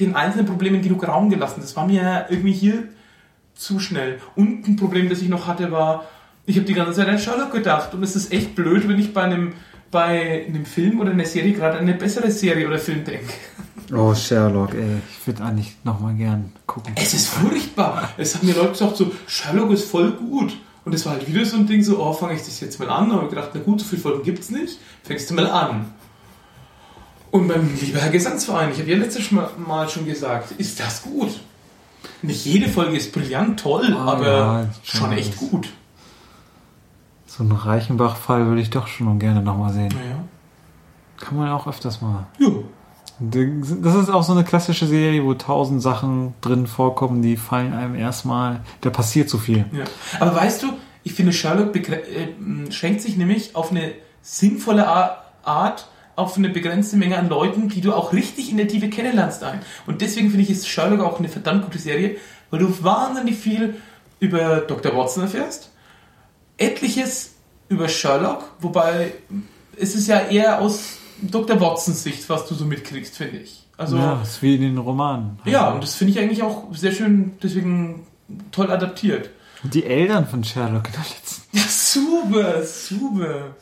[0.00, 1.60] den einzelnen Problemen genug Raum gelassen.
[1.60, 2.84] Das war mir irgendwie hier
[3.54, 4.18] zu schnell.
[4.34, 6.06] Und ein Problem, das ich noch hatte, war,
[6.46, 9.12] ich habe die ganze Zeit an Sherlock gedacht und es ist echt blöd, wenn ich
[9.12, 9.52] bei einem,
[9.90, 13.32] bei einem Film oder einer Serie gerade an eine bessere Serie oder Film denke.
[13.92, 14.98] Oh, Sherlock, ey.
[15.18, 16.92] Ich würde eigentlich nochmal gern gucken.
[16.96, 18.10] Es ist furchtbar.
[18.16, 20.56] Es haben mir Leute gesagt, so, Sherlock ist voll gut.
[20.84, 22.88] Und es war halt wieder so ein Ding, so, oh, fange ich das jetzt mal
[22.88, 23.08] an?
[23.08, 24.78] Da habe ich gedacht, na gut, so viele Folgen gibt's nicht.
[25.02, 25.92] Fängst du mal an.
[27.30, 31.40] Und mein lieber Herr Gesangsverein, ich habe ja letztes Mal schon gesagt, ist das gut?
[32.22, 35.68] Nicht jede Folge ist brillant, toll, Ah, aber ja, schon echt gut.
[37.32, 39.94] So einen Reichenbach-Fall würde ich doch schon gerne nochmal sehen.
[39.94, 40.24] Naja.
[41.16, 42.26] Kann man auch öfters mal.
[42.40, 42.48] Ja.
[43.20, 47.94] Das ist auch so eine klassische Serie, wo tausend Sachen drin vorkommen, die fallen einem
[47.94, 48.60] erstmal.
[48.80, 49.64] Da passiert so viel.
[49.72, 49.84] Ja.
[50.18, 50.72] Aber weißt du,
[51.04, 56.96] ich finde, Sherlock äh, schränkt sich nämlich auf eine sinnvolle Ar- Art auf eine begrenzte
[56.96, 59.60] Menge an Leuten, die du auch richtig in der Tiefe kennenlernst ein.
[59.86, 62.16] Und deswegen finde ich, ist Sherlock auch eine verdammt gute Serie,
[62.50, 63.76] weil du wahnsinnig viel
[64.18, 64.96] über Dr.
[64.96, 65.70] Watson erfährst,
[66.60, 67.32] etliches
[67.68, 69.14] über Sherlock, wobei
[69.76, 71.60] es ist ja eher aus Dr.
[71.60, 73.66] Watsons Sicht, was du so mitkriegst, finde ich.
[73.76, 75.38] Also ja, ist wie in den Romanen.
[75.46, 78.06] ja, und das finde ich eigentlich auch sehr schön, deswegen
[78.52, 79.30] toll adaptiert.
[79.62, 81.56] Und die Eltern von Sherlock in der letzten.
[81.56, 83.54] Ja, super, super.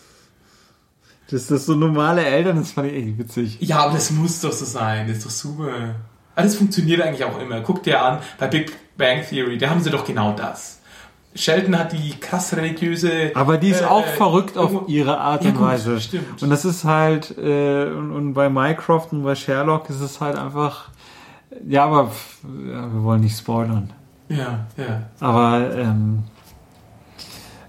[1.31, 3.59] Dass das so normale Eltern, das fand ich echt witzig.
[3.61, 5.09] Ja, aber das muss doch so sein.
[5.09, 5.95] Das ist doch super.
[6.35, 7.61] Alles funktioniert eigentlich auch immer.
[7.61, 10.78] Guck dir an, bei Big Bang Theory, da haben sie doch genau das.
[11.35, 13.31] Sheldon hat die krass religiöse.
[13.35, 16.01] Aber die ist äh, auch äh, verrückt auf irgendwo- ihre Art Ja, und gut, Weise.
[16.01, 16.43] stimmt.
[16.43, 20.37] Und das ist halt, äh, und, und bei Mycroft und bei Sherlock ist es halt
[20.37, 20.89] einfach,
[21.67, 22.11] ja, aber
[22.67, 23.93] ja, wir wollen nicht spoilern.
[24.29, 25.03] Ja, ja.
[25.21, 26.25] Aber, ähm,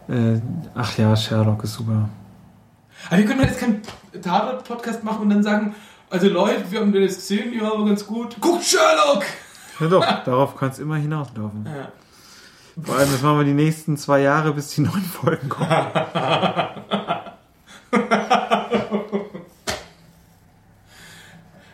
[0.10, 0.40] äh,
[0.76, 2.10] ach ja, Sherlock ist super.
[3.10, 3.82] Aber wir können jetzt keinen
[4.22, 5.76] Tatort-Podcast machen und dann sagen,
[6.10, 8.36] also Leute, wir haben das gesehen, ja, war ganz gut.
[8.42, 9.24] Guckt Sherlock!
[9.80, 11.66] Ja doch, darauf kann es immer hinauslaufen.
[11.66, 11.90] Ja.
[12.84, 15.70] Vor allem, das machen wir die nächsten zwei Jahre, bis die neuen Folgen kommen.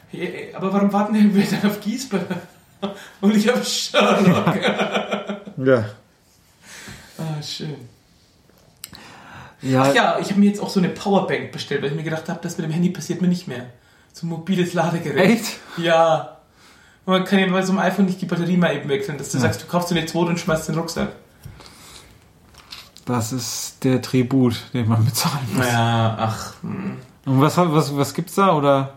[0.10, 2.26] Hey, aber warum warten denn wir dann auf Giesbert?
[3.22, 4.56] Und ich auf Sherlock.
[5.58, 5.86] Ja.
[7.18, 7.76] ah, schön.
[9.62, 12.04] Ja, Ach ja, ich habe mir jetzt auch so eine Powerbank bestellt, weil ich mir
[12.04, 13.68] gedacht habe, das mit dem Handy passiert mir nicht mehr.
[14.14, 15.30] So ein mobiles Ladegerät.
[15.30, 15.60] echt?
[15.78, 16.35] Ja.
[17.06, 19.38] Man kann ja bei so einem iPhone nicht die Batterie mal eben wechseln, dass du
[19.38, 19.44] Ja.
[19.44, 21.10] sagst, du kaufst dir eine zweite und schmeißt den Rucksack.
[23.06, 25.66] Das ist der Tribut, den man bezahlen muss.
[25.66, 26.54] Naja, ach.
[26.62, 26.98] hm.
[27.26, 28.56] Und was, was, was gibt's da?
[28.56, 28.94] Oder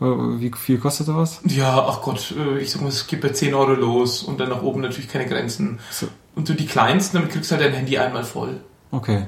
[0.00, 1.40] wie viel kostet sowas?
[1.44, 4.48] Ja, ach Gott, äh, ich sag mal, es geht bei 10 Euro los und dann
[4.50, 5.78] nach oben natürlich keine Grenzen.
[5.90, 6.08] So.
[6.34, 8.60] Und so die kleinsten, damit kriegst du halt dein Handy einmal voll.
[8.90, 9.26] Okay.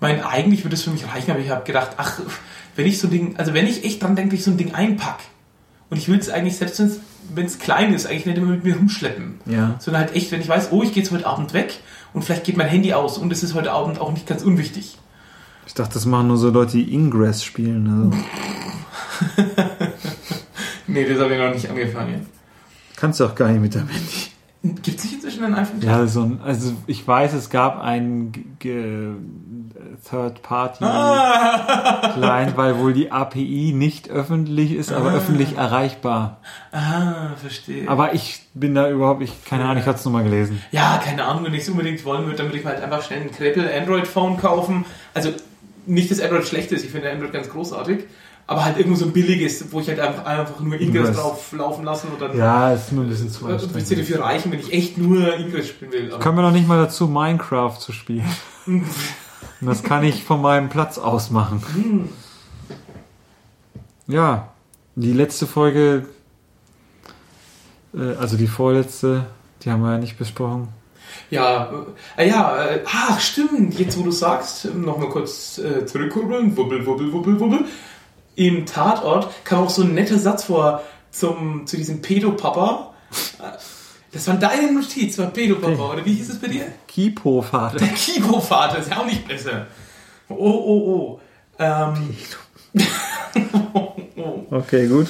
[0.00, 2.20] mein, eigentlich würde es für mich reichen, aber ich habe gedacht, ach,
[2.76, 4.74] wenn ich so ein Ding, also wenn ich echt dran denke, ich so ein Ding
[4.74, 5.18] einpack
[5.90, 7.00] und ich will es eigentlich, selbst wenn es
[7.58, 9.76] klein ist, eigentlich nicht immer mit mir rumschleppen, Ja.
[9.78, 11.78] sondern halt echt, wenn ich weiß, oh, ich gehe jetzt heute Abend weg
[12.12, 14.98] und vielleicht geht mein Handy aus und es ist heute Abend auch nicht ganz unwichtig.
[15.66, 18.10] Ich dachte, das machen nur so Leute, die Ingress spielen.
[19.36, 19.46] Also.
[20.86, 22.26] Nee, das habe ich noch nicht angefangen.
[22.96, 24.78] Kannst du auch gar nicht mit deinem Handy.
[24.82, 25.80] Gibt es nicht inzwischen ein iPhone?
[25.82, 28.32] Ja, so ein, also ich weiß, es gab einen
[29.98, 35.14] G- G- Third Party Ah, Client, weil wohl die API nicht öffentlich ist, aber Ah.
[35.16, 36.38] öffentlich erreichbar.
[36.72, 37.88] ah, verstehe.
[37.88, 40.62] Aber ich bin da überhaupt, ich keine Ahnung, ich hatte es nur mal gelesen.
[40.72, 43.20] Ja, keine Ahnung, wenn ich es unbedingt wollen würde, dann würde ich halt einfach schnell
[43.22, 44.84] ein Krempel Android-Phone kaufen.
[45.14, 45.30] Also
[45.86, 48.04] nicht, dass Android schlecht ist, ich finde Android ganz großartig,
[48.46, 51.84] aber halt irgendwo so ein billiges, wo ich halt einfach, einfach nur Ingress drauf laufen
[51.84, 54.00] lassen und dann Ja, ist nur ein bisschen zu äh, wird sie anstrengend.
[54.10, 56.12] dafür reichen, wenn ich echt nur Ingress spielen will.
[56.12, 58.24] Aber, Kommen wir noch nicht mal dazu, Minecraft zu spielen.
[59.60, 61.62] Und das kann ich von meinem Platz aus machen.
[61.74, 62.08] Hm.
[64.06, 64.48] Ja,
[64.94, 66.06] die letzte Folge,
[67.94, 69.26] äh, also die vorletzte,
[69.62, 70.68] die haben wir ja nicht besprochen.
[71.30, 71.70] ja,
[72.16, 77.12] äh, ja, äh, ach stimmt, jetzt wo du sagst, nochmal kurz äh, zurückkurbeln, wubbel, wubbel,
[77.12, 77.64] wubbel, wubbel.
[78.36, 82.94] Im Tatort kam auch so ein netter Satz vor, zum, zu diesem Pedo-Papa.
[84.12, 86.66] Das war deine Notiz, war Pedo-Papa, oder wie hieß es bei dir?
[86.86, 87.76] Kipo-Vater.
[87.78, 89.66] Der Kipo-Vater ist ja auch nicht besser.
[90.28, 91.20] Oh, oh, oh.
[91.58, 92.16] Ähm,
[93.74, 93.92] oh.
[94.50, 95.06] Okay, gut.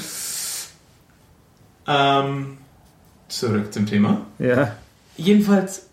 [1.87, 2.59] Ähm,
[3.29, 4.23] zurück zum Thema.
[4.39, 4.75] Ja.
[5.17, 5.87] Jedenfalls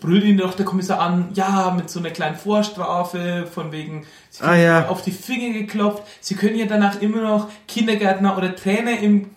[0.00, 4.44] brüllt ihn doch der Kommissar an, ja, mit so einer kleinen Vorstrafe, von wegen, sie
[4.44, 4.88] Ah, ja.
[4.88, 9.30] auf die Finger geklopft, sie können ja danach immer noch Kindergärtner oder Trainer im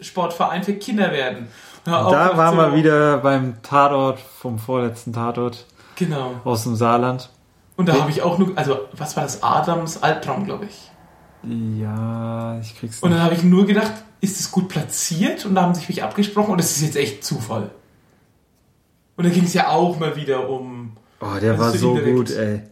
[0.00, 1.48] Schwimmsportverein für Kinder werden.
[1.86, 6.34] Und er Da waren so, wir wieder beim Tatort vom vorletzten Tatort Genau.
[6.44, 7.30] aus dem Saarland.
[7.76, 9.42] Und da habe ich auch nur, also, was war das?
[9.42, 10.90] Adams Albtraum, glaube ich.
[11.78, 13.18] Ja, ich krieg's Und nicht.
[13.18, 15.46] dann habe ich nur gedacht, ist es gut platziert?
[15.46, 17.70] Und da haben sich mich abgesprochen und das ist jetzt echt Zufall.
[19.16, 20.96] Und da ging es ja auch mal wieder um.
[21.20, 22.62] Oh, der war so gut, ey.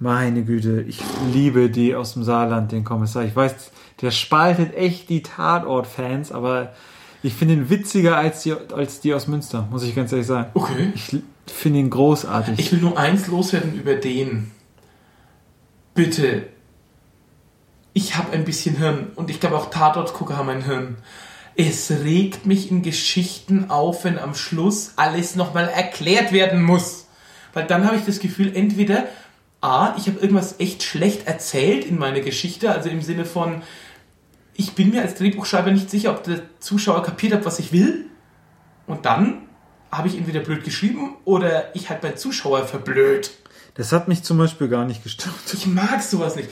[0.00, 1.00] Meine Güte, ich
[1.32, 3.24] liebe die aus dem Saarland, den Kommissar.
[3.24, 6.72] Ich weiß, der spaltet echt die Tatort-Fans, aber
[7.22, 10.50] ich finde ihn witziger als die, als die aus Münster, muss ich ganz ehrlich sagen.
[10.54, 10.92] Okay.
[10.94, 11.20] Ich
[11.52, 12.58] finde ihn großartig.
[12.60, 14.52] Ich will nur eins loswerden über den.
[15.94, 16.46] Bitte.
[17.92, 20.96] Ich habe ein bisschen Hirn und ich glaube auch Tatortgucker haben ein Hirn.
[21.56, 27.08] Es regt mich in Geschichten auf, wenn am Schluss alles nochmal erklärt werden muss.
[27.52, 29.08] Weil dann habe ich das Gefühl, entweder
[29.60, 33.62] A, ich habe irgendwas echt schlecht erzählt in meiner Geschichte, also im Sinne von,
[34.54, 38.06] ich bin mir als Drehbuchschreiber nicht sicher, ob der Zuschauer kapiert hat, was ich will.
[38.86, 39.42] Und dann
[39.90, 43.30] habe ich entweder blöd geschrieben oder ich halt beim Zuschauer verblöd.
[43.74, 45.34] Das hat mich zum Beispiel gar nicht gestört.
[45.52, 46.48] Ich mag sowas nicht.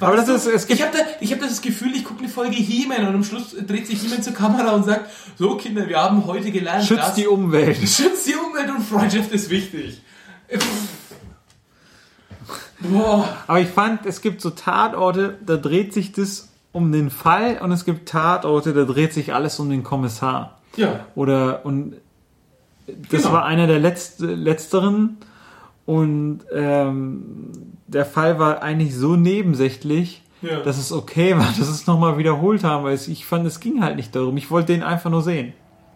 [0.00, 2.04] Aber Weißt das du, ist- es gibt- ich habe da, ich hab das Gefühl, ich
[2.04, 5.56] gucke eine Folge He-Man und am Schluss dreht sich He-Man zur Kamera und sagt, so
[5.56, 7.76] Kinder, wir haben heute gelernt, Schützt die Umwelt.
[7.88, 10.00] Schützt die Umwelt und Freundschaft ist wichtig.
[12.90, 13.28] Boah.
[13.46, 17.70] Aber ich fand, es gibt so Tatorte, da dreht sich das um den Fall und
[17.72, 20.58] es gibt Tatorte, da dreht sich alles um den Kommissar.
[20.76, 21.00] Ja.
[21.14, 21.94] Oder und
[23.10, 23.34] das Genau.
[23.34, 25.18] war einer der letzte, letzteren
[25.86, 27.50] und ähm,
[27.86, 30.60] der Fall war eigentlich so nebensächlich, Ja.
[30.60, 33.96] dass es okay war, dass es nochmal wiederholt haben, weil ich fand, es ging halt
[33.96, 34.36] nicht darum.
[34.36, 35.52] Ich wollte den einfach nur sehen,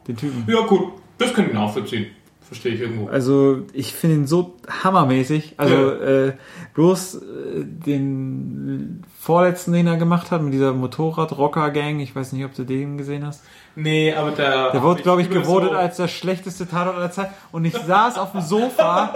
[0.09, 0.45] den Typen.
[0.47, 0.93] ja, gut.
[1.19, 2.07] Das kann ich nachvollziehen.
[2.47, 3.09] Verstehe ich irgendwo.
[3.09, 5.55] Also ich finde ihn so hammermäßig.
[5.57, 6.27] Also Ja.
[6.29, 6.33] äh,
[6.75, 7.21] bloß äh,
[7.65, 11.99] den vorletzten, den er gemacht hat mit dieser Motorrad-Rocker-Gang.
[12.01, 13.43] Ich weiß nicht, ob du den gesehen hast.
[13.75, 14.71] Nee, aber da.
[14.71, 17.31] Der wurde, glaube ich, über gewotet so- als der schlechteste Tatort aller Zeit.
[17.53, 19.11] Und ich saß auf dem Sofa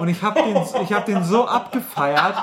[0.00, 2.34] und ich habe den, ich hab den so abgefeiert,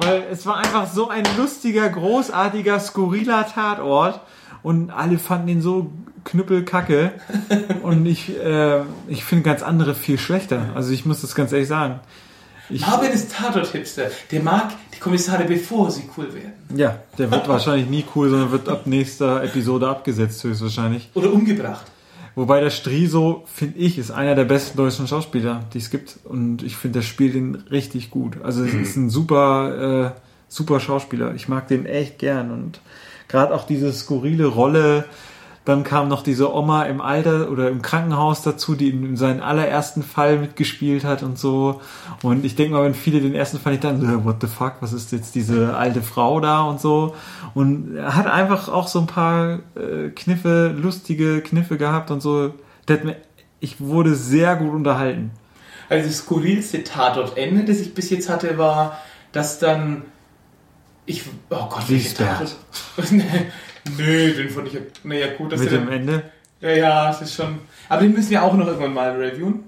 [0.00, 4.20] weil es war einfach so ein lustiger, großartiger, skurriler Tatort.
[4.62, 5.90] Und alle fanden ihn so
[6.24, 7.12] knüppelkacke.
[7.82, 10.70] Und ich, äh, ich finde ganz andere viel schlechter.
[10.74, 12.00] Also ich muss das ganz ehrlich sagen.
[12.68, 14.10] Ich, Norbert ist Tatort-Hipster.
[14.30, 16.52] Der mag die Kommissare, bevor sie cool werden.
[16.76, 21.10] ja, der wird wahrscheinlich nie cool, sondern wird ab nächster Episode abgesetzt, höchstwahrscheinlich.
[21.14, 21.86] Oder umgebracht.
[22.36, 26.20] Wobei der Striso, finde ich, ist einer der besten deutschen Schauspieler, die es gibt.
[26.24, 28.36] Und ich finde, der spielt ihn richtig gut.
[28.42, 31.34] Also es ist ein super, äh, super Schauspieler.
[31.34, 32.52] Ich mag den echt gern.
[32.52, 32.80] Und
[33.30, 35.04] gerade auch diese skurrile Rolle.
[35.66, 40.02] Dann kam noch diese Oma im Alter oder im Krankenhaus dazu, die in seinen allerersten
[40.02, 41.82] Fall mitgespielt hat und so.
[42.22, 44.76] Und ich denke mal, wenn viele den ersten Fall nicht dann, so, what the fuck,
[44.80, 47.14] was ist jetzt diese alte Frau da und so.
[47.54, 52.54] Und er hat einfach auch so ein paar äh, Kniffe, lustige Kniffe gehabt und so.
[53.60, 55.30] Ich wurde sehr gut unterhalten.
[55.90, 58.98] Also das skurrilste Tatort-Ende, das ich bis jetzt hatte, war,
[59.32, 60.04] dass dann
[61.10, 62.26] ich oh Gott, welche Lisbeth.
[62.28, 62.56] Tatort?
[63.12, 63.24] nee,
[63.96, 66.22] nee, den fand ich naja gut, dass Mit der dem Ende.
[66.60, 67.58] ja, ja, das ist schon.
[67.88, 69.64] Aber den müssen wir auch noch irgendwann mal reviewen.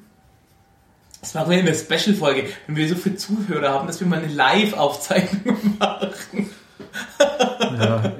[1.20, 4.18] Das machen wir in der Special-Folge, wenn wir so viele Zuhörer haben, dass wir mal
[4.18, 6.50] eine Live-Aufzeichnung machen.
[7.78, 8.12] Ja,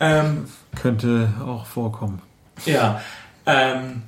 [0.00, 0.48] Ähm,
[0.80, 2.22] könnte auch vorkommen.
[2.64, 3.00] Ja,
[3.46, 4.02] ähm,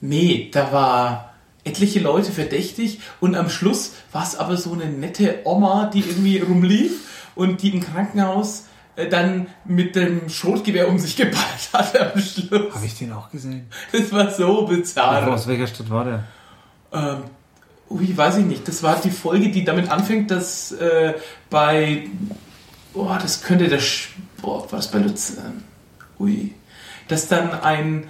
[0.00, 1.34] nee, da war
[1.66, 6.38] etliche Leute verdächtig und am Schluss war es aber so eine nette Oma, die irgendwie
[6.38, 12.20] rumlief und die im Krankenhaus äh, dann mit dem Schrotgewehr um sich geballt hat am
[12.20, 12.74] Schluss.
[12.74, 13.66] Habe ich den auch gesehen?
[13.92, 15.28] Das war so Aber bizarr.
[15.28, 16.24] aus welcher Stadt war der?
[16.92, 17.18] Ähm,
[17.90, 18.66] ui, weiß ich nicht.
[18.66, 21.14] Das war die Folge, die damit anfängt, dass äh,
[21.50, 22.08] bei,
[22.94, 23.80] boah, das könnte der,
[24.40, 25.62] boah, war das bei Luzern?
[26.18, 26.54] Ui,
[27.08, 28.08] dass dann ein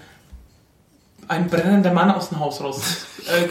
[1.29, 3.49] ein brennender Mann aus dem Haus raus äh.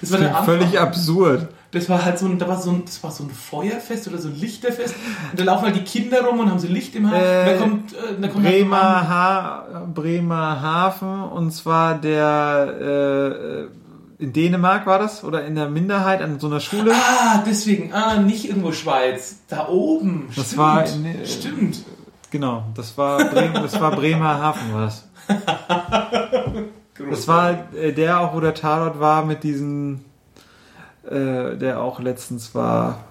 [0.00, 0.44] Das war der Anfang.
[0.44, 1.48] völlig absurd.
[1.70, 4.16] Das war halt so ein, da war so ein, das war so ein Feuerfest oder
[4.18, 4.94] so ein Lichterfest.
[5.30, 7.20] Und da laufen halt die Kinder rum und haben so Licht im Haar.
[7.22, 8.54] Äh, und da kommt, äh, da kommt halt.
[8.54, 15.68] Bremer, ha Bremer Hafen und zwar der äh, in Dänemark war das oder in der
[15.68, 16.92] Minderheit an so einer Schule.
[16.92, 19.36] Ah, deswegen, ah, nicht irgendwo Schweiz.
[19.48, 20.28] Da oben.
[20.34, 20.58] Das Stimmt.
[20.58, 21.84] war in- Stimmt.
[22.30, 25.04] Genau, das war, Bremen, das war Bremerhaven, war das.
[27.10, 30.04] Das war äh, der auch, wo der Tatort war mit diesen,
[31.08, 33.04] äh, der auch letztens war,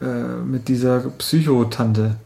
[0.00, 2.16] äh, mit dieser Psychotante,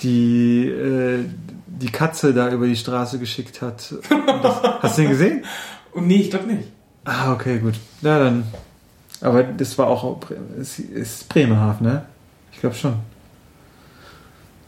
[0.00, 1.24] die äh,
[1.66, 3.94] die Katze da über die Straße geschickt hat.
[4.42, 5.44] Das, hast du den gesehen?
[5.92, 6.68] Und nee, ich glaube nicht.
[7.04, 7.74] Ah, okay, gut.
[8.02, 8.44] Ja, dann.
[9.20, 10.18] Aber das war auch.
[10.60, 12.04] Es ist Bremerhaven, ne?
[12.52, 12.94] Ich glaube schon.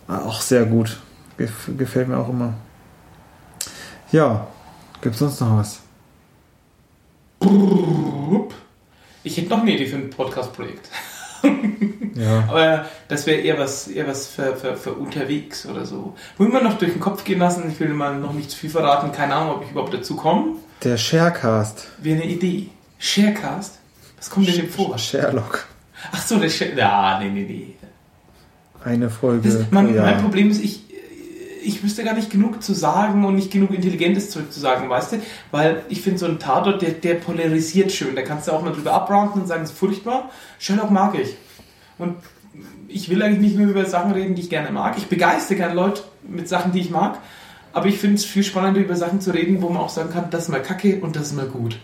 [0.08, 0.98] Ah, Auch sehr gut.
[1.36, 2.54] Gef gefällt mir auch immer.
[4.12, 4.46] Ja.
[5.00, 5.80] Gibt's sonst noch was?
[9.22, 10.88] Ich hätte noch eine Idee für ein Podcast-Projekt.
[12.16, 12.44] Ja.
[12.48, 16.14] Aber das wäre eher was, eher was für, für, für unterwegs oder so.
[16.38, 17.70] Wollen wir noch durch den Kopf gehen lassen?
[17.70, 19.12] Ich will mal noch nicht zu viel verraten.
[19.12, 20.56] Keine Ahnung, ob ich überhaupt dazu komme.
[20.82, 21.88] Der Sharecast.
[21.98, 22.68] Wäre eine Idee.
[22.98, 23.78] Sharecast?
[24.16, 24.96] Was kommt denn dem vor?
[24.96, 25.66] Sherlock.
[26.10, 26.74] Ach so, der Share...
[26.74, 27.74] Ja, nee, nee, nee.
[28.82, 29.48] Eine Folge.
[29.48, 30.06] Das, pro Jahr.
[30.06, 30.84] mein Problem ist, ich,
[31.66, 35.12] ich wüsste gar nicht genug zu sagen und nicht genug intelligentes Zeug zu sagen, weißt
[35.12, 35.16] du?
[35.50, 38.14] Weil ich finde, so ein Tatort, der, der polarisiert schön.
[38.14, 40.30] Da kannst du auch mal drüber abrounden und sagen, es ist furchtbar.
[40.58, 41.36] Sherlock mag ich.
[41.98, 42.16] Und
[42.88, 44.96] ich will eigentlich nicht nur über Sachen reden, die ich gerne mag.
[44.96, 47.18] Ich begeistere gerne Leute mit Sachen, die ich mag.
[47.72, 50.30] Aber ich finde es viel spannender, über Sachen zu reden, wo man auch sagen kann,
[50.30, 51.78] das ist mal kacke und das ist mal gut.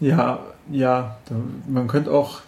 [0.00, 0.40] Ja,
[0.70, 1.16] ja.
[1.68, 2.40] Man könnte auch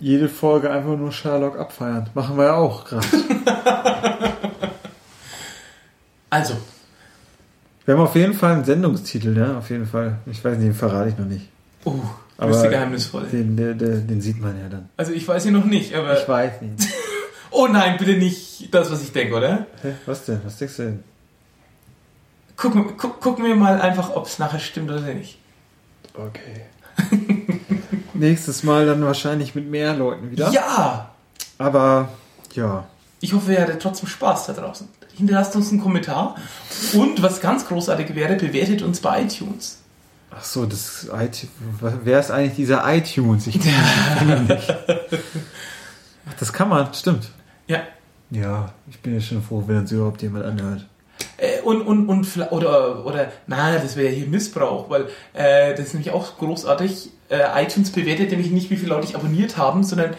[0.00, 2.10] jede Folge einfach nur Sherlock abfeiern.
[2.14, 3.06] Machen wir ja auch gerade.
[6.32, 6.54] Also,
[7.84, 10.18] wir haben auf jeden Fall einen Sendungstitel, ja, auf jeden Fall.
[10.26, 11.48] Ich weiß nicht, den verrate ich noch nicht.
[11.84, 12.02] oh, du
[12.38, 13.26] Aber bist der Geheimnisvolle.
[13.26, 14.88] Den, den, den, den sieht man ja dann.
[14.96, 16.16] Also ich weiß hier noch nicht, aber...
[16.16, 16.88] Ich weiß nicht.
[17.52, 19.66] Oh nein, bitte nicht das, was ich denke, oder?
[19.82, 20.40] Hä, was denn?
[20.44, 21.04] Was denkst du denn?
[22.56, 25.36] Gucken, guck, gucken wir mal einfach, ob es nachher stimmt oder nicht.
[26.14, 26.66] Okay.
[28.20, 30.50] Nächstes Mal dann wahrscheinlich mit mehr Leuten wieder.
[30.50, 31.10] Ja!
[31.56, 32.10] Aber
[32.54, 32.84] ja.
[33.20, 34.88] Ich hoffe, ihr hattet trotzdem Spaß da draußen.
[35.16, 36.36] Hinterlasst uns einen Kommentar.
[36.92, 39.78] Und was ganz großartig wäre, bewertet uns bei iTunes.
[40.30, 41.48] Ach so, das iTunes.
[42.04, 43.46] Wer ist eigentlich dieser iTunes?
[43.46, 44.70] Ich kenne nicht.
[46.28, 47.30] Ach, das kann man, stimmt.
[47.66, 47.80] Ja.
[48.30, 50.86] Ja, ich bin ja schon froh, wenn uns überhaupt jemand anhört.
[51.62, 55.94] Und, und, und, oder, oder, na, das wäre ja hier Missbrauch, weil äh, das ist
[55.94, 57.10] nämlich auch großartig.
[57.28, 60.14] Äh, iTunes bewertet nämlich nicht, wie viele Leute dich abonniert haben, sondern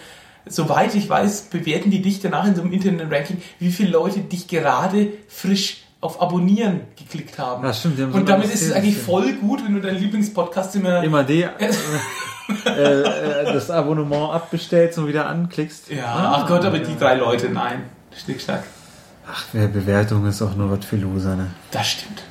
[0.46, 4.48] soweit ich weiß, bewerten die dich danach in so einem Internet-Ranking, wie viele Leute dich
[4.48, 7.64] gerade frisch auf Abonnieren geklickt haben.
[7.64, 11.04] Ja, stimmt, haben und damit ist es eigentlich voll gut, wenn du deinen Lieblingspodcast immer.
[11.04, 11.44] Immer die,
[12.66, 15.92] äh, äh, das Abonnement abbestellst und wieder anklickst.
[15.92, 16.84] Ja, Ah, ach Gott, aber ja.
[16.84, 17.84] die drei Leute, nein.
[18.18, 18.64] Schnickschnack.
[19.30, 21.52] Ach, wer Bewertung ist auch nur was für Loser, ne?
[21.72, 22.24] Das stimmt.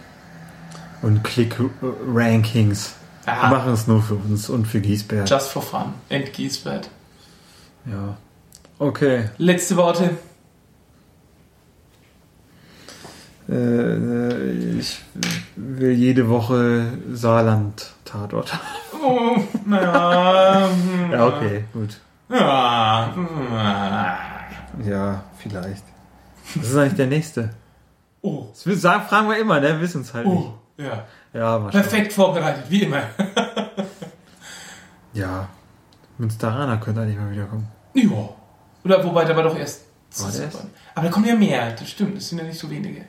[1.03, 2.95] Und Click-Rankings.
[3.25, 5.29] Wir machen es nur für uns und für Giesbert.
[5.31, 5.95] just for fun.
[6.09, 6.91] End Giesbert.
[7.87, 8.17] Ja.
[8.79, 9.31] Okay.
[9.39, 10.11] Letzte Worte.
[13.49, 15.01] Äh, ich
[15.57, 18.53] will jede Woche Saarland-Tatort.
[19.03, 19.35] Oh,
[19.65, 20.69] naja.
[21.11, 21.99] Ja, okay, gut.
[22.29, 23.15] Ja.
[24.85, 25.83] Ja, vielleicht.
[26.55, 27.51] Das ist eigentlich der nächste.
[28.23, 28.47] Oh.
[28.65, 29.81] Das sagen, fragen wir immer, ne?
[29.81, 30.37] Wissen es halt nicht.
[30.37, 30.55] Oh.
[30.77, 31.05] Ja.
[31.33, 31.71] Ja, schauen.
[31.71, 33.03] Perfekt vorbereitet, wie immer.
[35.13, 35.49] Ja.
[36.19, 37.67] Münsteraner könnte eigentlich mal wiederkommen.
[37.95, 38.29] Ja.
[38.85, 39.83] Oder wobei, da war doch erst.
[40.19, 40.65] War der erst?
[40.95, 43.05] Aber da kommen ja mehr, das stimmt, das sind ja nicht so wenige.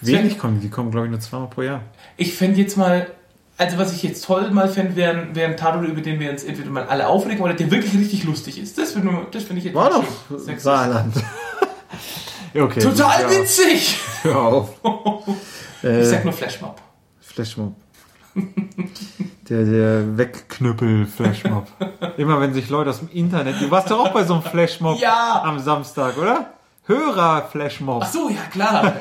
[0.00, 1.82] Wenig kommen, die kommen, glaube ich, nur zweimal pro Jahr.
[2.16, 3.08] Ich fände jetzt mal,
[3.56, 6.44] also was ich jetzt toll mal fände, wäre wär ein Tatort, über den wir uns
[6.44, 8.78] entweder mal alle aufregen oder der wirklich richtig lustig ist.
[8.78, 10.58] Das finde das find ich jetzt War doch schön.
[10.58, 11.14] Saarland.
[12.54, 12.80] Ja, okay.
[12.80, 13.98] Total ja, witzig!
[14.22, 14.70] Hör auf.
[15.82, 16.80] Äh, Ich sag nur Flashmob.
[17.20, 17.74] Flashmob.
[19.48, 21.66] Der, der Wegknüppel-Flashmob.
[22.16, 23.60] Immer wenn sich Leute aus dem Internet.
[23.60, 25.42] Du warst doch auch bei so einem Flashmob Ja!
[25.44, 26.52] am Samstag, oder?
[26.86, 28.02] Hörer-Flashmob.
[28.04, 28.94] Ach so, ja klar.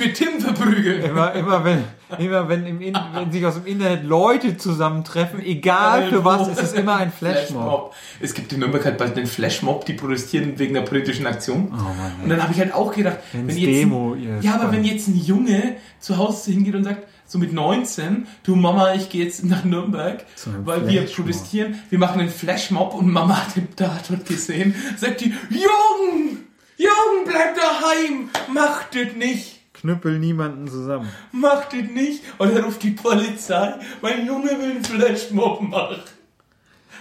[0.00, 1.02] Wir Tim verprügeln.
[1.02, 1.84] Immer, immer wenn,
[2.18, 6.62] immer wenn, im In wenn sich aus dem Internet Leute zusammentreffen, egal für was, ist
[6.62, 7.94] es immer ein Flashmob.
[8.20, 11.72] Es gibt in Nürnberg halt bald einen Flashmob, die protestieren wegen einer politischen Aktion.
[11.72, 12.12] Oh Mann.
[12.22, 15.08] Und dann habe ich halt auch gedacht, wenn jetzt, Demo, ihr ja, aber wenn jetzt
[15.08, 19.44] ein Junge zu Hause hingeht und sagt, so mit 19, du Mama, ich gehe jetzt
[19.44, 20.24] nach Nürnberg,
[20.64, 21.26] weil wir Flashmob.
[21.26, 26.38] protestieren, wir machen einen Flashmob und Mama hat den Tatort gesehen, sagt die, Jung,
[26.78, 29.57] Jung, bleib daheim, macht das nicht.
[29.80, 31.08] Knüppel niemanden zusammen.
[31.32, 32.22] Macht das nicht.
[32.38, 33.74] Und er ruft die Polizei.
[34.02, 35.96] Mein Junge will einen Flashmob machen.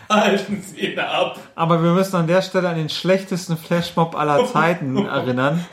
[0.10, 1.38] Halten Sie ihn ab.
[1.56, 5.66] Aber wir müssen an der Stelle an den schlechtesten Flashmob aller Zeiten erinnern.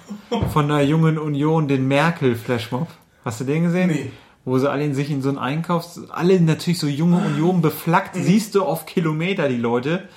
[0.53, 2.89] Von der jungen Union, den Merkel-Flashmob.
[3.25, 3.91] Hast du den gesehen?
[3.91, 4.11] Nee.
[4.45, 6.01] Wo sie alle in sich in so einen Einkaufs...
[6.11, 8.15] Alle natürlich so junge Union beflaggt.
[8.17, 10.09] Siehst du auf Kilometer die Leute.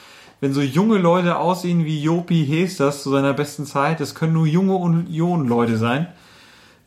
[0.41, 4.47] wenn so junge Leute aussehen wie Jopi Hesters zu seiner besten Zeit, das können nur
[4.47, 6.07] junge Union-Leute sein.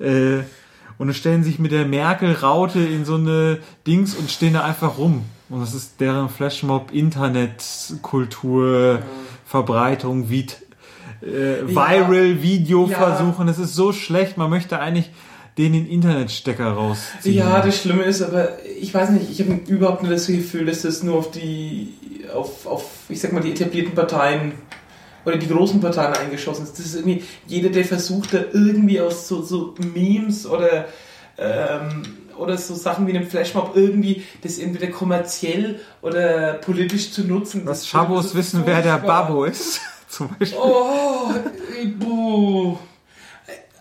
[0.01, 0.43] Äh,
[0.99, 4.99] und dann stellen sich mit der Merkel-Raute in so eine Dings und stehen da einfach
[4.99, 5.25] rum.
[5.49, 9.01] Und das ist deren Flashmob, Internetkultur,
[9.47, 10.47] Verbreitung, wie
[11.23, 12.97] äh, Viral-Video Ja.
[12.97, 13.47] versuchen.
[13.47, 14.37] Das ist so schlecht.
[14.37, 15.11] Man möchte eigentlich
[15.59, 17.35] den den Internetstecker rausziehen.
[17.35, 20.83] Ja, das Schlimme ist aber, ich weiß nicht, ich habe überhaupt nicht das Gefühl, dass
[20.83, 21.95] das nur auf die,
[22.35, 24.53] auf, auf, ich sag mal, die etablierten Parteien
[25.25, 26.79] oder die großen Parteien eingeschossen ist.
[26.79, 30.87] Das ist irgendwie, jeder, der versucht, da irgendwie aus so, so Memes oder,
[31.39, 32.03] ähm,
[32.37, 37.63] oder so Sachen wie einem Flashmob irgendwie das entweder kommerziell oder politisch zu nutzen.
[37.65, 38.99] Was das Schabos wissen, wer der.
[38.99, 39.81] Babbo ist.
[40.09, 40.59] Zum Beispiel.
[40.61, 41.33] Oh,
[41.99, 42.77] buh.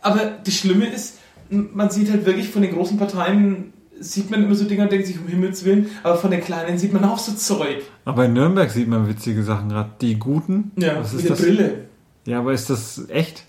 [0.02, 1.18] Aber das Schlimme ist,
[1.50, 5.08] man sieht halt wirklich von den großen Parteien, sieht man immer so Dinge und denkt
[5.08, 7.82] sich, um Himmels Willen, aber von den kleinen sieht man auch so Zeug.
[8.10, 9.90] Aber in Nürnberg sieht man witzige Sachen gerade.
[10.02, 10.72] Die Guten.
[10.76, 11.42] Was mit ist der das?
[11.42, 11.86] Brille.
[12.26, 13.44] Ja, aber ist das echt?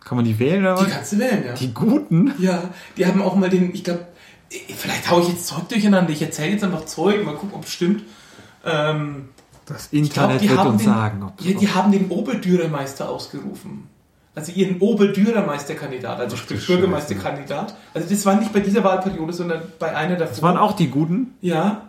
[0.00, 0.90] Kann man die wählen oder Die was?
[0.92, 1.52] kannst du wählen, ja.
[1.54, 2.32] Die Guten?
[2.38, 2.62] Ja,
[2.96, 4.06] die haben auch mal den, ich glaube,
[4.50, 7.72] vielleicht haue ich jetzt Zeug durcheinander, ich erzähle jetzt einfach Zeug, mal gucken, ob es
[7.72, 8.04] stimmt.
[8.64, 9.28] Ähm,
[9.66, 13.88] Das glaub, Internet die wird uns den, sagen, ob ja, die haben den Oberdürermeister ausgerufen.
[14.36, 16.66] Also ihren Oberdürermeisterkandidat, also sprich.
[16.66, 17.74] Bürgermeisterkandidat.
[17.94, 20.28] Also das war nicht bei dieser Wahlperiode, sondern bei einer davor.
[20.30, 21.34] Das waren auch die Guten?
[21.40, 21.85] Ja,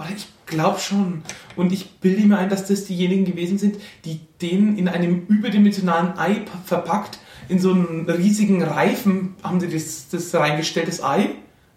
[0.00, 1.22] oder ich glaube schon.
[1.56, 6.18] Und ich bilde mir ein, dass das diejenigen gewesen sind, die den in einem überdimensionalen
[6.18, 11.30] Ei verpackt, in so einen riesigen Reifen haben sie das, das reingestellt, das Ei.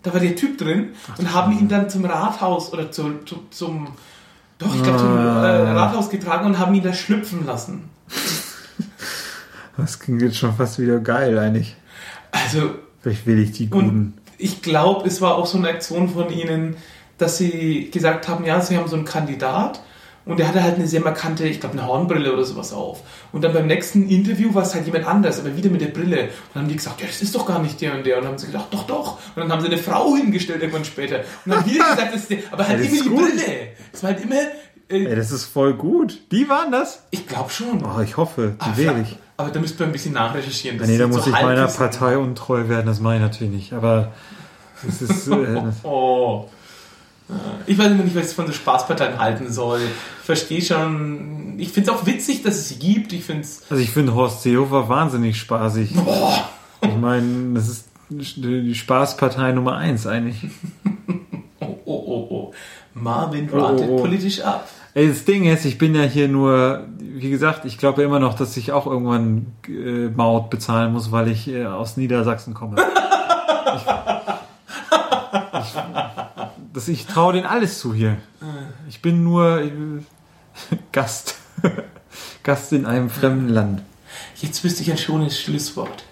[0.04, 3.88] Da war der Typ drin und haben ihn dann zum Rathaus oder zu, zu, zum,
[4.58, 5.74] doch, ich glaube zum äh, Ah.
[5.86, 7.84] Rathaus getragen und haben ihn da schlüpfen lassen.
[9.78, 11.76] Das klingt jetzt schon fast wieder geil eigentlich.
[12.32, 14.14] Also, Vielleicht will ich die Guten.
[14.38, 16.76] ich glaube, es war auch so eine Aktion von ihnen,
[17.18, 19.82] dass sie gesagt haben, ja, sie haben so einen Kandidat
[20.26, 23.02] und der hatte halt eine sehr markante, ich glaube, eine Hornbrille oder sowas auf.
[23.34, 26.24] Und dann beim nächsten Interview war es halt jemand anders, aber wieder mit der Brille.
[26.24, 28.18] Und dann haben die gesagt, ja, das ist doch gar nicht der und der.
[28.18, 29.18] Und dann haben sie gedacht, doch, doch.
[29.36, 31.22] Und dann haben sie eine Frau hingestellt irgendwann später.
[31.46, 32.38] Und dann wieder gesagt, das ist der.
[32.52, 33.20] Aber halt Ja, immer die gut.
[33.20, 33.68] Brille.
[33.92, 34.36] Es war halt immer,
[34.90, 36.22] äh, Ey, das ist voll gut.
[36.32, 37.04] Die waren das?
[37.12, 37.84] ich glaube schon.
[37.86, 39.18] Oh, ich hoffe, die Ah, wähle ich.
[39.36, 40.78] Aber da müsst ihr ein bisschen nachrecherchieren.
[40.78, 43.74] Das nee, da muss so ich meiner Partei untreu werden, das mache ich natürlich nicht.
[43.74, 44.14] Aber
[44.88, 45.28] es ist.
[45.28, 46.48] Äh, Oh.
[47.66, 49.80] Ich weiß immer nicht, was ich von so Spaßparteien halten soll.
[49.82, 51.56] Ich verstehe schon.
[51.58, 53.14] Ich finde es auch witzig, dass es sie gibt.
[53.14, 53.62] Ich finde es.
[53.70, 55.92] also ich finde Horst Seehofer wahnsinnig spaßig.
[56.82, 60.50] Ich meine, das ist die Spaßpartei Nummer eins eigentlich.
[61.60, 62.54] Oh, oh, oh, oh.
[62.94, 64.02] Marvin Oh, ratet oh, oh.
[64.02, 64.68] politisch ab.
[64.94, 68.20] Ey, das Ding ist, ich bin ja hier nur, wie gesagt, ich glaube ja immer
[68.20, 72.76] noch, dass ich auch irgendwann äh, Maut bezahlen muss, weil ich äh, aus Niedersachsen komme.
[73.76, 73.82] ich,
[76.74, 78.18] das, ich traue denen alles zu hier.
[78.90, 79.72] Ich bin nur äh,
[80.92, 81.36] Gast.
[82.44, 83.82] Gast in einem fremden Land.
[84.38, 86.04] Jetzt wüsste ich ein schönes Schlusswort.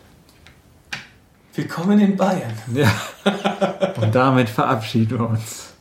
[1.54, 2.54] Willkommen in Bayern.
[2.74, 2.90] Ja.
[4.02, 5.74] Und damit verabschieden wir uns.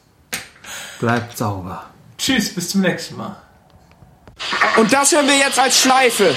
[0.99, 1.85] Bleibt sauber.
[2.19, 3.37] Tschüss, bis zum nächsten Mal.
[4.77, 6.35] Und das hören wir jetzt als Schleife.